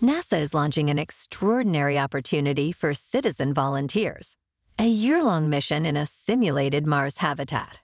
NASA 0.00 0.40
is 0.40 0.54
launching 0.54 0.88
an 0.88 1.00
extraordinary 1.00 1.98
opportunity 1.98 2.70
for 2.70 2.94
citizen 2.94 3.52
volunteers, 3.52 4.36
a 4.78 4.86
year-long 4.86 5.50
mission 5.50 5.84
in 5.84 5.96
a 5.96 6.06
simulated 6.06 6.86
Mars 6.86 7.16
habitat. 7.16 7.80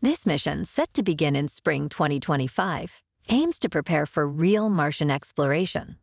This 0.00 0.24
mission, 0.24 0.64
set 0.64 0.94
to 0.94 1.02
begin 1.02 1.34
in 1.34 1.48
spring 1.48 1.88
2025, 1.88 3.02
aims 3.28 3.58
to 3.58 3.68
prepare 3.68 4.06
for 4.06 4.28
real 4.28 4.70
Martian 4.70 5.10
exploration. 5.10 5.96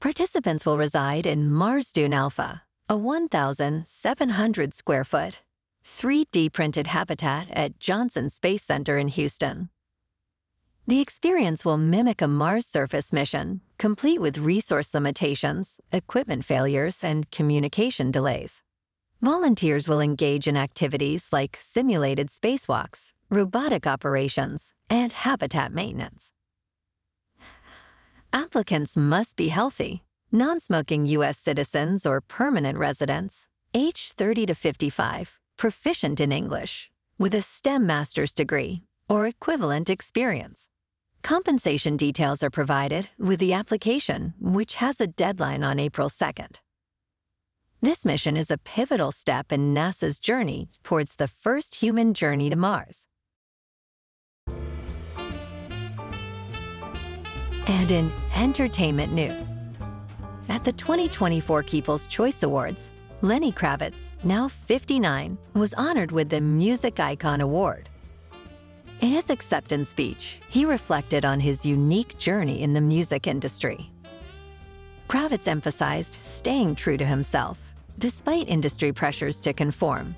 Participants 0.00 0.64
will 0.64 0.78
reside 0.78 1.26
in 1.26 1.50
Mars 1.50 1.92
Dune 1.92 2.12
Alpha, 2.14 2.62
a 2.88 2.96
1,700 2.96 4.72
square 4.72 5.02
foot, 5.02 5.40
3D 5.84 6.52
printed 6.52 6.86
habitat 6.86 7.48
at 7.50 7.80
Johnson 7.80 8.30
Space 8.30 8.62
Center 8.62 8.96
in 8.96 9.08
Houston. 9.08 9.70
The 10.86 11.00
experience 11.00 11.64
will 11.64 11.78
mimic 11.78 12.22
a 12.22 12.28
Mars 12.28 12.64
surface 12.64 13.12
mission, 13.12 13.60
complete 13.76 14.20
with 14.20 14.38
resource 14.38 14.94
limitations, 14.94 15.80
equipment 15.90 16.44
failures, 16.44 17.02
and 17.02 17.28
communication 17.32 18.12
delays. 18.12 18.62
Volunteers 19.20 19.88
will 19.88 20.00
engage 20.00 20.46
in 20.46 20.56
activities 20.56 21.26
like 21.32 21.58
simulated 21.60 22.28
spacewalks, 22.28 23.10
robotic 23.30 23.84
operations, 23.84 24.72
and 24.88 25.12
habitat 25.12 25.72
maintenance. 25.72 26.28
Applicants 28.32 28.96
must 28.96 29.36
be 29.36 29.48
healthy, 29.48 30.04
non-smoking 30.30 31.06
U.S. 31.06 31.38
citizens 31.38 32.04
or 32.04 32.20
permanent 32.20 32.76
residents, 32.76 33.46
age 33.72 34.12
30 34.12 34.46
to 34.46 34.54
55, 34.54 35.38
proficient 35.56 36.20
in 36.20 36.30
English, 36.30 36.90
with 37.18 37.34
a 37.34 37.42
STEM 37.42 37.86
master's 37.86 38.34
degree 38.34 38.82
or 39.08 39.26
equivalent 39.26 39.88
experience. 39.88 40.66
Compensation 41.22 41.96
details 41.96 42.42
are 42.42 42.50
provided 42.50 43.08
with 43.18 43.40
the 43.40 43.54
application, 43.54 44.34
which 44.38 44.76
has 44.76 45.00
a 45.00 45.06
deadline 45.06 45.64
on 45.64 45.78
April 45.78 46.10
2nd. 46.10 46.56
This 47.80 48.04
mission 48.04 48.36
is 48.36 48.50
a 48.50 48.58
pivotal 48.58 49.12
step 49.12 49.52
in 49.52 49.72
NASA's 49.74 50.18
journey 50.18 50.68
towards 50.82 51.16
the 51.16 51.28
first 51.28 51.76
human 51.76 52.12
journey 52.12 52.50
to 52.50 52.56
Mars. 52.56 53.06
And 57.68 57.90
in 57.90 58.10
entertainment 58.34 59.12
news, 59.12 59.44
at 60.48 60.64
the 60.64 60.72
2024 60.72 61.62
People's 61.64 62.06
Choice 62.06 62.42
Awards, 62.42 62.88
Lenny 63.20 63.52
Kravitz, 63.52 64.12
now 64.24 64.48
59, 64.48 65.36
was 65.52 65.74
honored 65.74 66.10
with 66.10 66.30
the 66.30 66.40
Music 66.40 66.98
Icon 66.98 67.42
Award. 67.42 67.90
In 69.02 69.10
his 69.10 69.28
acceptance 69.28 69.90
speech, 69.90 70.40
he 70.48 70.64
reflected 70.64 71.26
on 71.26 71.40
his 71.40 71.66
unique 71.66 72.16
journey 72.16 72.62
in 72.62 72.72
the 72.72 72.80
music 72.80 73.26
industry. 73.26 73.90
Kravitz 75.06 75.46
emphasized 75.46 76.16
staying 76.22 76.74
true 76.74 76.96
to 76.96 77.04
himself, 77.04 77.58
despite 77.98 78.48
industry 78.48 78.94
pressures 78.94 79.42
to 79.42 79.52
conform. 79.52 80.14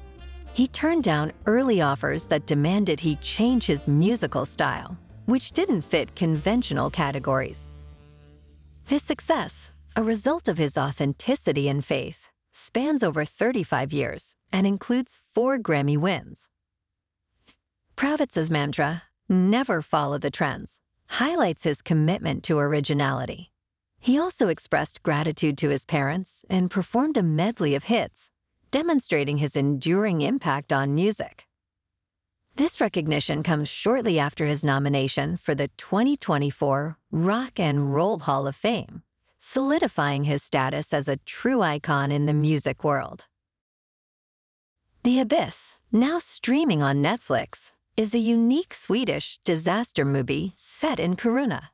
He 0.54 0.68
turned 0.68 1.02
down 1.02 1.32
early 1.46 1.80
offers 1.80 2.24
that 2.26 2.46
demanded 2.46 3.00
he 3.00 3.16
change 3.16 3.66
his 3.66 3.88
musical 3.88 4.46
style 4.46 4.96
which 5.30 5.52
didn't 5.52 5.82
fit 5.82 6.16
conventional 6.16 6.90
categories. 6.90 7.68
His 8.84 9.02
success, 9.02 9.70
a 9.94 10.02
result 10.02 10.48
of 10.48 10.58
his 10.58 10.76
authenticity 10.76 11.68
and 11.68 11.84
faith, 11.84 12.28
spans 12.52 13.04
over 13.04 13.24
35 13.24 13.92
years 13.92 14.34
and 14.52 14.66
includes 14.66 15.16
four 15.32 15.56
Grammy 15.56 15.96
wins. 15.96 16.48
Kravitz's 17.96 18.50
mantra, 18.50 19.04
never 19.28 19.82
follow 19.82 20.18
the 20.18 20.30
trends, 20.30 20.80
highlights 21.06 21.62
his 21.62 21.80
commitment 21.80 22.42
to 22.44 22.58
originality. 22.58 23.52
He 24.00 24.18
also 24.18 24.48
expressed 24.48 25.04
gratitude 25.04 25.56
to 25.58 25.68
his 25.68 25.84
parents 25.84 26.44
and 26.50 26.70
performed 26.70 27.16
a 27.16 27.22
medley 27.22 27.76
of 27.76 27.84
hits, 27.84 28.30
demonstrating 28.72 29.38
his 29.38 29.54
enduring 29.54 30.22
impact 30.22 30.72
on 30.72 30.94
music. 30.94 31.46
This 32.56 32.80
recognition 32.80 33.42
comes 33.42 33.68
shortly 33.68 34.18
after 34.18 34.46
his 34.46 34.64
nomination 34.64 35.36
for 35.36 35.54
the 35.54 35.68
2024 35.76 36.98
Rock 37.10 37.58
and 37.58 37.94
Roll 37.94 38.18
Hall 38.18 38.46
of 38.46 38.54
Fame, 38.54 39.02
solidifying 39.38 40.24
his 40.24 40.42
status 40.42 40.92
as 40.92 41.08
a 41.08 41.16
true 41.18 41.62
icon 41.62 42.12
in 42.12 42.26
the 42.26 42.34
music 42.34 42.84
world. 42.84 43.24
The 45.02 45.20
Abyss, 45.20 45.76
now 45.90 46.18
streaming 46.18 46.82
on 46.82 47.02
Netflix, 47.02 47.72
is 47.96 48.14
a 48.14 48.18
unique 48.18 48.74
Swedish 48.74 49.38
disaster 49.44 50.04
movie 50.04 50.52
set 50.58 51.00
in 51.00 51.16
Kiruna. 51.16 51.68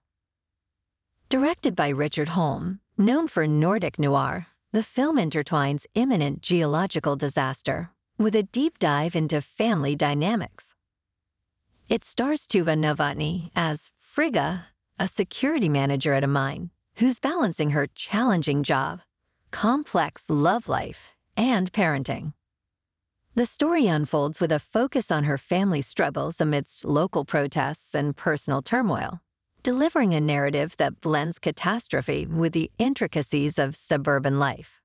Directed 1.29 1.75
by 1.75 1.89
Richard 1.89 2.29
Holm, 2.31 2.79
known 2.97 3.27
for 3.27 3.49
Nordic 3.49 3.99
noir, 3.99 4.46
the 4.73 4.85
film 4.85 5.17
intertwines 5.17 5.87
imminent 5.94 6.42
geological 6.42 7.17
disaster 7.17 7.90
with 8.19 8.37
a 8.37 8.44
deep 8.44 8.79
dive 8.79 9.17
into 9.17 9.42
family 9.42 9.96
dynamics. 9.96 10.75
It 11.89 12.05
stars 12.05 12.49
Tuva 12.49 12.77
Novotny 12.77 13.51
as 13.55 13.91
Frigga, 14.01 14.67
a 14.99 15.07
security 15.07 15.69
manager 15.69 16.15
at 16.15 16.25
a 16.25 16.27
mine, 16.27 16.71
who's 16.97 17.21
balancing 17.21 17.71
her 17.71 17.87
challenging 17.95 18.65
job, 18.65 19.03
complex 19.53 20.25
love 20.29 20.69
life, 20.69 21.15
and 21.37 21.73
parenting. 21.73 22.33
The 23.37 23.47
story 23.47 23.87
unfolds 23.87 24.41
with 24.41 24.51
a 24.51 24.59
focus 24.59 25.13
on 25.13 25.25
her 25.25 25.39
family's 25.39 25.87
struggles 25.87 26.41
amidst 26.41 26.85
local 26.85 27.25
protests 27.25 27.95
and 27.95 28.17
personal 28.17 28.63
turmoil, 28.63 29.21
delivering 29.63 30.13
a 30.13 30.21
narrative 30.21 30.77
that 30.79 31.01
blends 31.01 31.39
catastrophe 31.39 32.27
with 32.27 32.53
the 32.53 32.69
intricacies 32.79 33.61
of 33.61 33.77
suburban 33.77 34.41
life. 34.41 34.81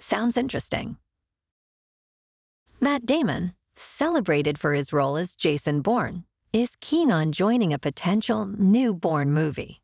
Sounds 0.00 0.36
interesting. 0.36 0.96
Matt 2.80 3.06
Damon, 3.06 3.54
celebrated 3.76 4.58
for 4.58 4.74
his 4.74 4.92
role 4.92 5.16
as 5.16 5.36
Jason 5.36 5.80
Bourne, 5.80 6.24
is 6.52 6.76
keen 6.80 7.10
on 7.10 7.32
joining 7.32 7.72
a 7.72 7.78
potential 7.78 8.46
new 8.46 8.94
Bourne 8.94 9.32
movie. 9.32 9.80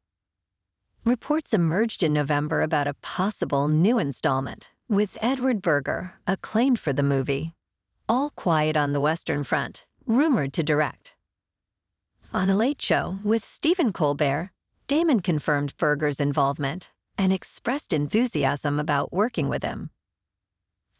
Reports 1.04 1.54
emerged 1.54 2.02
in 2.02 2.12
November 2.12 2.60
about 2.62 2.86
a 2.86 2.94
possible 2.94 3.68
new 3.68 3.98
installment, 3.98 4.68
with 4.88 5.16
Edward 5.22 5.62
Berger, 5.62 6.14
acclaimed 6.26 6.78
for 6.78 6.92
the 6.92 7.02
movie, 7.02 7.54
All 8.08 8.30
Quiet 8.30 8.76
on 8.76 8.92
the 8.92 9.00
Western 9.00 9.44
Front, 9.44 9.84
rumored 10.06 10.52
to 10.54 10.62
direct. 10.62 11.14
On 12.34 12.50
a 12.50 12.56
late 12.56 12.82
show 12.82 13.18
with 13.24 13.44
Stephen 13.44 13.92
Colbert, 13.92 14.50
Damon 14.86 15.20
confirmed 15.20 15.76
Berger's 15.78 16.20
involvement 16.20 16.90
and 17.16 17.32
expressed 17.32 17.92
enthusiasm 17.92 18.78
about 18.78 19.12
working 19.12 19.48
with 19.48 19.62
him. 19.62 19.90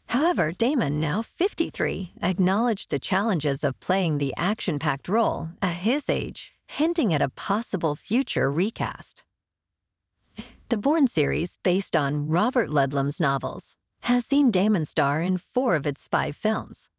However, 0.09 0.51
Damon, 0.51 0.99
now 0.99 1.21
53, 1.21 2.13
acknowledged 2.23 2.89
the 2.89 2.97
challenges 2.97 3.63
of 3.63 3.79
playing 3.79 4.17
the 4.17 4.33
action 4.35 4.79
packed 4.79 5.07
role 5.07 5.49
at 5.61 5.83
his 5.87 6.09
age, 6.09 6.51
hinting 6.65 7.13
at 7.13 7.21
a 7.21 7.29
possible 7.29 7.95
future 7.95 8.51
recast. 8.51 9.21
The 10.69 10.77
Bourne 10.77 11.05
series, 11.05 11.59
based 11.61 11.95
on 11.95 12.27
Robert 12.27 12.71
Ludlum's 12.71 13.19
novels, 13.19 13.75
has 14.01 14.25
seen 14.25 14.49
Damon 14.49 14.85
star 14.85 15.21
in 15.21 15.37
four 15.37 15.75
of 15.75 15.85
its 15.85 16.07
five 16.07 16.35
films. 16.35 16.89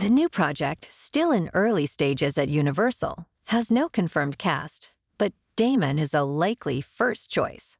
The 0.00 0.08
new 0.08 0.30
project, 0.30 0.88
still 0.90 1.30
in 1.30 1.50
early 1.52 1.86
stages 1.86 2.38
at 2.38 2.48
Universal, 2.48 3.26
has 3.48 3.70
no 3.70 3.90
confirmed 3.90 4.38
cast, 4.38 4.92
but 5.18 5.34
Damon 5.56 5.98
is 5.98 6.14
a 6.14 6.22
likely 6.22 6.80
first 6.80 7.30
choice. 7.30 7.76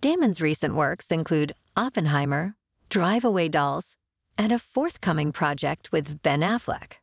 Damon's 0.00 0.40
recent 0.40 0.74
works 0.74 1.10
include 1.10 1.52
Oppenheimer, 1.76 2.54
Drive 2.88 3.24
Away 3.24 3.48
Dolls, 3.48 3.96
and 4.38 4.50
a 4.50 4.58
forthcoming 4.58 5.30
project 5.32 5.92
with 5.92 6.22
Ben 6.22 6.40
Affleck. 6.40 6.94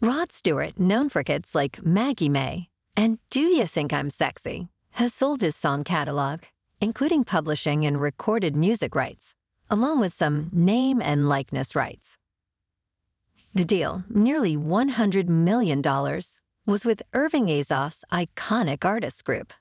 Rod 0.00 0.32
Stewart, 0.32 0.80
known 0.80 1.10
for 1.10 1.22
hits 1.26 1.54
like 1.54 1.84
Maggie 1.84 2.30
May 2.30 2.68
and 2.96 3.18
Do 3.28 3.40
You 3.42 3.66
Think 3.66 3.92
I'm 3.92 4.08
Sexy, 4.08 4.68
has 4.92 5.12
sold 5.12 5.42
his 5.42 5.54
song 5.56 5.84
catalog, 5.84 6.40
including 6.80 7.22
publishing 7.24 7.84
and 7.84 8.00
recorded 8.00 8.56
music 8.56 8.94
rights, 8.94 9.34
along 9.68 10.00
with 10.00 10.14
some 10.14 10.48
name 10.52 11.02
and 11.02 11.28
likeness 11.28 11.76
rights. 11.76 12.16
The 13.52 13.64
deal, 13.66 14.04
nearly 14.08 14.56
$100 14.56 15.28
million, 15.28 15.82
was 16.66 16.84
with 16.86 17.02
Irving 17.12 17.48
Azoff's 17.48 18.04
iconic 18.10 18.84
artist 18.84 19.24
group. 19.24 19.52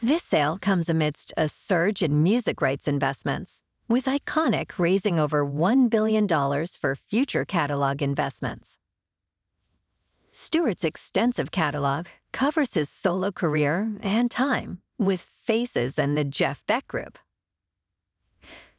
This 0.00 0.22
sale 0.22 0.58
comes 0.58 0.88
amidst 0.88 1.34
a 1.36 1.48
surge 1.48 2.04
in 2.04 2.22
music 2.22 2.62
rights 2.62 2.86
investments, 2.86 3.62
with 3.88 4.04
Iconic 4.04 4.78
raising 4.78 5.18
over 5.18 5.44
$1 5.44 5.90
billion 5.90 6.28
for 6.28 6.94
future 6.94 7.44
catalog 7.44 8.00
investments. 8.00 8.76
Stewart's 10.30 10.84
extensive 10.84 11.50
catalog 11.50 12.06
covers 12.30 12.74
his 12.74 12.88
solo 12.88 13.32
career 13.32 13.90
and 14.00 14.30
time 14.30 14.82
with 14.98 15.20
Faces 15.42 15.98
and 15.98 16.16
the 16.16 16.24
Jeff 16.24 16.64
Beck 16.68 16.86
Group. 16.86 17.18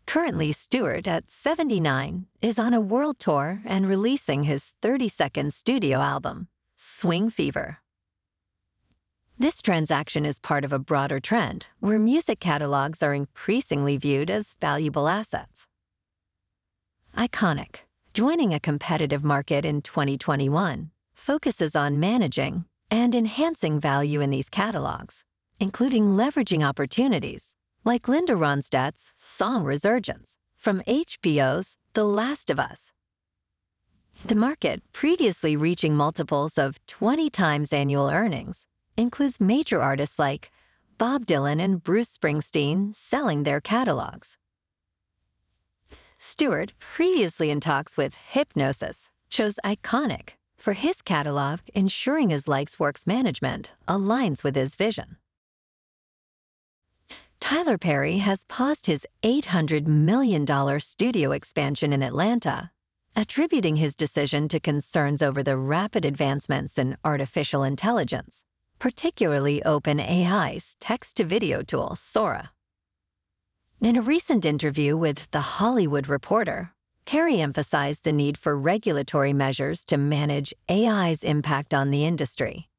Currently, 0.05 0.53
Stewart, 0.53 1.05
at 1.05 1.29
79, 1.29 2.27
is 2.41 2.57
on 2.57 2.73
a 2.73 2.79
world 2.79 3.19
tour 3.19 3.61
and 3.65 3.89
releasing 3.89 4.43
his 4.43 4.71
32nd 4.81 5.51
studio 5.51 5.99
album, 5.99 6.47
Swing 6.77 7.29
Fever. 7.29 7.79
This 9.41 9.61
transaction 9.61 10.25
is 10.25 10.37
part 10.37 10.65
of 10.65 10.73
a 10.73 10.79
broader 10.79 11.21
trend 11.21 11.67
where 11.79 11.97
music 11.97 12.41
catalogs 12.41 13.01
are 13.01 13.13
increasingly 13.13 13.95
viewed 13.95 14.29
as 14.29 14.57
valuable 14.59 15.07
assets. 15.07 15.65
Iconic, 17.15 17.87
joining 18.13 18.53
a 18.53 18.59
competitive 18.59 19.23
market 19.23 19.63
in 19.63 19.81
2021, 19.81 20.91
focuses 21.13 21.73
on 21.73 22.01
managing 22.01 22.65
and 22.91 23.15
enhancing 23.15 23.79
value 23.79 24.19
in 24.19 24.29
these 24.29 24.49
catalogs, 24.49 25.23
including 25.57 26.17
leveraging 26.17 26.61
opportunities 26.61 27.55
like 27.85 28.09
Linda 28.09 28.33
Ronstadt's 28.33 29.13
Song 29.15 29.63
Resurgence 29.63 30.35
from 30.57 30.81
HBO's 30.81 31.77
The 31.93 32.03
Last 32.03 32.49
of 32.49 32.59
Us. 32.59 32.91
The 34.25 34.35
market, 34.35 34.83
previously 34.91 35.55
reaching 35.55 35.95
multiples 35.95 36.57
of 36.57 36.85
20 36.87 37.29
times 37.29 37.71
annual 37.71 38.09
earnings, 38.09 38.65
includes 38.99 39.39
major 39.39 39.81
artists 39.81 40.19
like 40.19 40.51
Bob 40.97 41.25
Dylan 41.25 41.61
and 41.61 41.81
Bruce 41.81 42.17
Springsteen 42.17 42.93
selling 42.93 43.43
their 43.43 43.61
catalogs. 43.61 44.37
Stewart, 46.17 46.73
previously 46.79 47.49
in 47.49 47.61
talks 47.61 47.95
with 47.95 48.13
Hipgnosis, 48.33 49.09
chose 49.29 49.55
Iconic 49.63 50.31
for 50.57 50.73
his 50.73 51.01
catalog, 51.01 51.61
ensuring 51.73 52.29
his 52.29 52.49
likes 52.49 52.77
works 52.77 53.07
management 53.07 53.71
aligns 53.87 54.43
with 54.43 54.57
his 54.57 54.75
vision. 54.75 55.15
Tyler 57.39 57.77
Perry 57.77 58.17
has 58.17 58.43
paused 58.43 58.87
his 58.87 59.07
$800 59.23 59.87
million 59.87 60.45
studio 60.81 61.31
expansion 61.31 61.93
in 61.93 62.03
Atlanta, 62.03 62.71
attributing 63.15 63.77
his 63.77 63.95
decision 63.95 64.49
to 64.49 64.59
concerns 64.59 65.21
over 65.21 65.41
the 65.41 65.55
rapid 65.55 66.03
advancements 66.03 66.77
in 66.77 66.97
artificial 67.05 67.63
intelligence 67.63 68.43
particularly 68.79 69.61
OpenAI's 69.65 70.75
text 70.79 71.17
to 71.17 71.23
video 71.23 71.61
tool, 71.61 71.95
Sora. 71.95 72.51
In 73.81 73.95
a 73.95 74.01
recent 74.01 74.45
interview 74.45 74.97
with 74.97 75.29
The 75.31 75.41
Hollywood 75.41 76.07
Reporter, 76.07 76.73
Perry 77.05 77.41
emphasized 77.41 78.03
the 78.03 78.13
need 78.13 78.37
for 78.37 78.57
regulatory 78.57 79.33
measures 79.33 79.85
to 79.85 79.97
manage 79.97 80.53
AI's 80.69 81.23
impact 81.23 81.73
on 81.73 81.91
the 81.91 82.05
industry. 82.05 82.69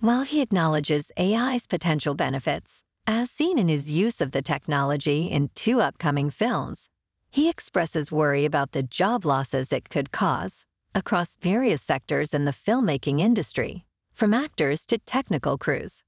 While 0.00 0.22
he 0.22 0.40
acknowledges 0.40 1.12
AI's 1.18 1.66
potential 1.66 2.14
benefits, 2.14 2.84
as 3.06 3.30
seen 3.30 3.58
in 3.58 3.68
his 3.68 3.90
use 3.90 4.20
of 4.20 4.32
the 4.32 4.42
technology 4.42 5.26
in 5.26 5.50
two 5.54 5.80
upcoming 5.80 6.30
films, 6.30 6.88
he 7.30 7.48
expresses 7.48 8.10
worry 8.12 8.44
about 8.44 8.72
the 8.72 8.82
job 8.82 9.24
losses 9.24 9.72
it 9.72 9.88
could 9.88 10.10
cause 10.12 10.64
across 10.94 11.36
various 11.40 11.80
sectors 11.80 12.34
in 12.34 12.44
the 12.44 12.52
filmmaking 12.52 13.20
industry 13.20 13.84
from 14.22 14.32
actors 14.32 14.86
to 14.86 14.98
technical 14.98 15.58
crews. 15.58 16.00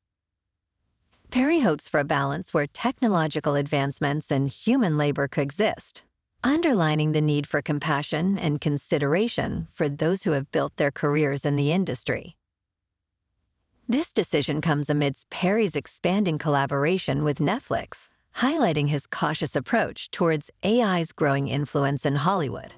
Perry 1.33 1.59
hopes 1.59 1.89
for 1.89 1.99
a 1.99 2.05
balance 2.05 2.55
where 2.55 2.69
technological 2.69 3.57
advancements 3.57 4.31
and 4.31 4.49
human 4.49 4.97
labor 4.97 5.27
coexist, 5.27 6.05
underlining 6.45 7.11
the 7.11 7.21
need 7.21 7.45
for 7.45 7.61
compassion 7.61 8.39
and 8.39 8.61
consideration 8.61 9.67
for 9.73 9.89
those 9.89 10.23
who 10.23 10.31
have 10.31 10.53
built 10.53 10.77
their 10.77 10.93
careers 10.93 11.45
in 11.45 11.57
the 11.57 11.73
industry. 11.73 12.37
This 13.89 14.13
decision 14.13 14.61
comes 14.61 14.89
amidst 14.89 15.29
Perry's 15.31 15.75
expanding 15.75 16.39
collaboration 16.39 17.25
with 17.25 17.39
Netflix, 17.39 18.11
highlighting 18.37 18.89
his 18.89 19.09
cautious 19.09 19.57
approach 19.57 20.09
towards 20.13 20.53
AI's 20.63 21.11
growing 21.11 21.49
influence 21.49 22.07
in 22.07 22.15
Hollywood. 22.15 22.75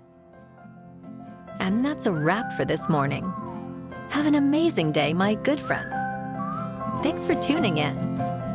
And 1.60 1.84
that's 1.84 2.06
a 2.06 2.12
wrap 2.12 2.54
for 2.54 2.64
this 2.64 2.88
morning. 2.88 3.30
Have 4.10 4.26
an 4.26 4.34
amazing 4.34 4.92
day, 4.92 5.12
my 5.12 5.34
good 5.34 5.60
friends. 5.60 5.94
Thanks 7.02 7.24
for 7.24 7.34
tuning 7.34 7.78
in. 7.78 8.45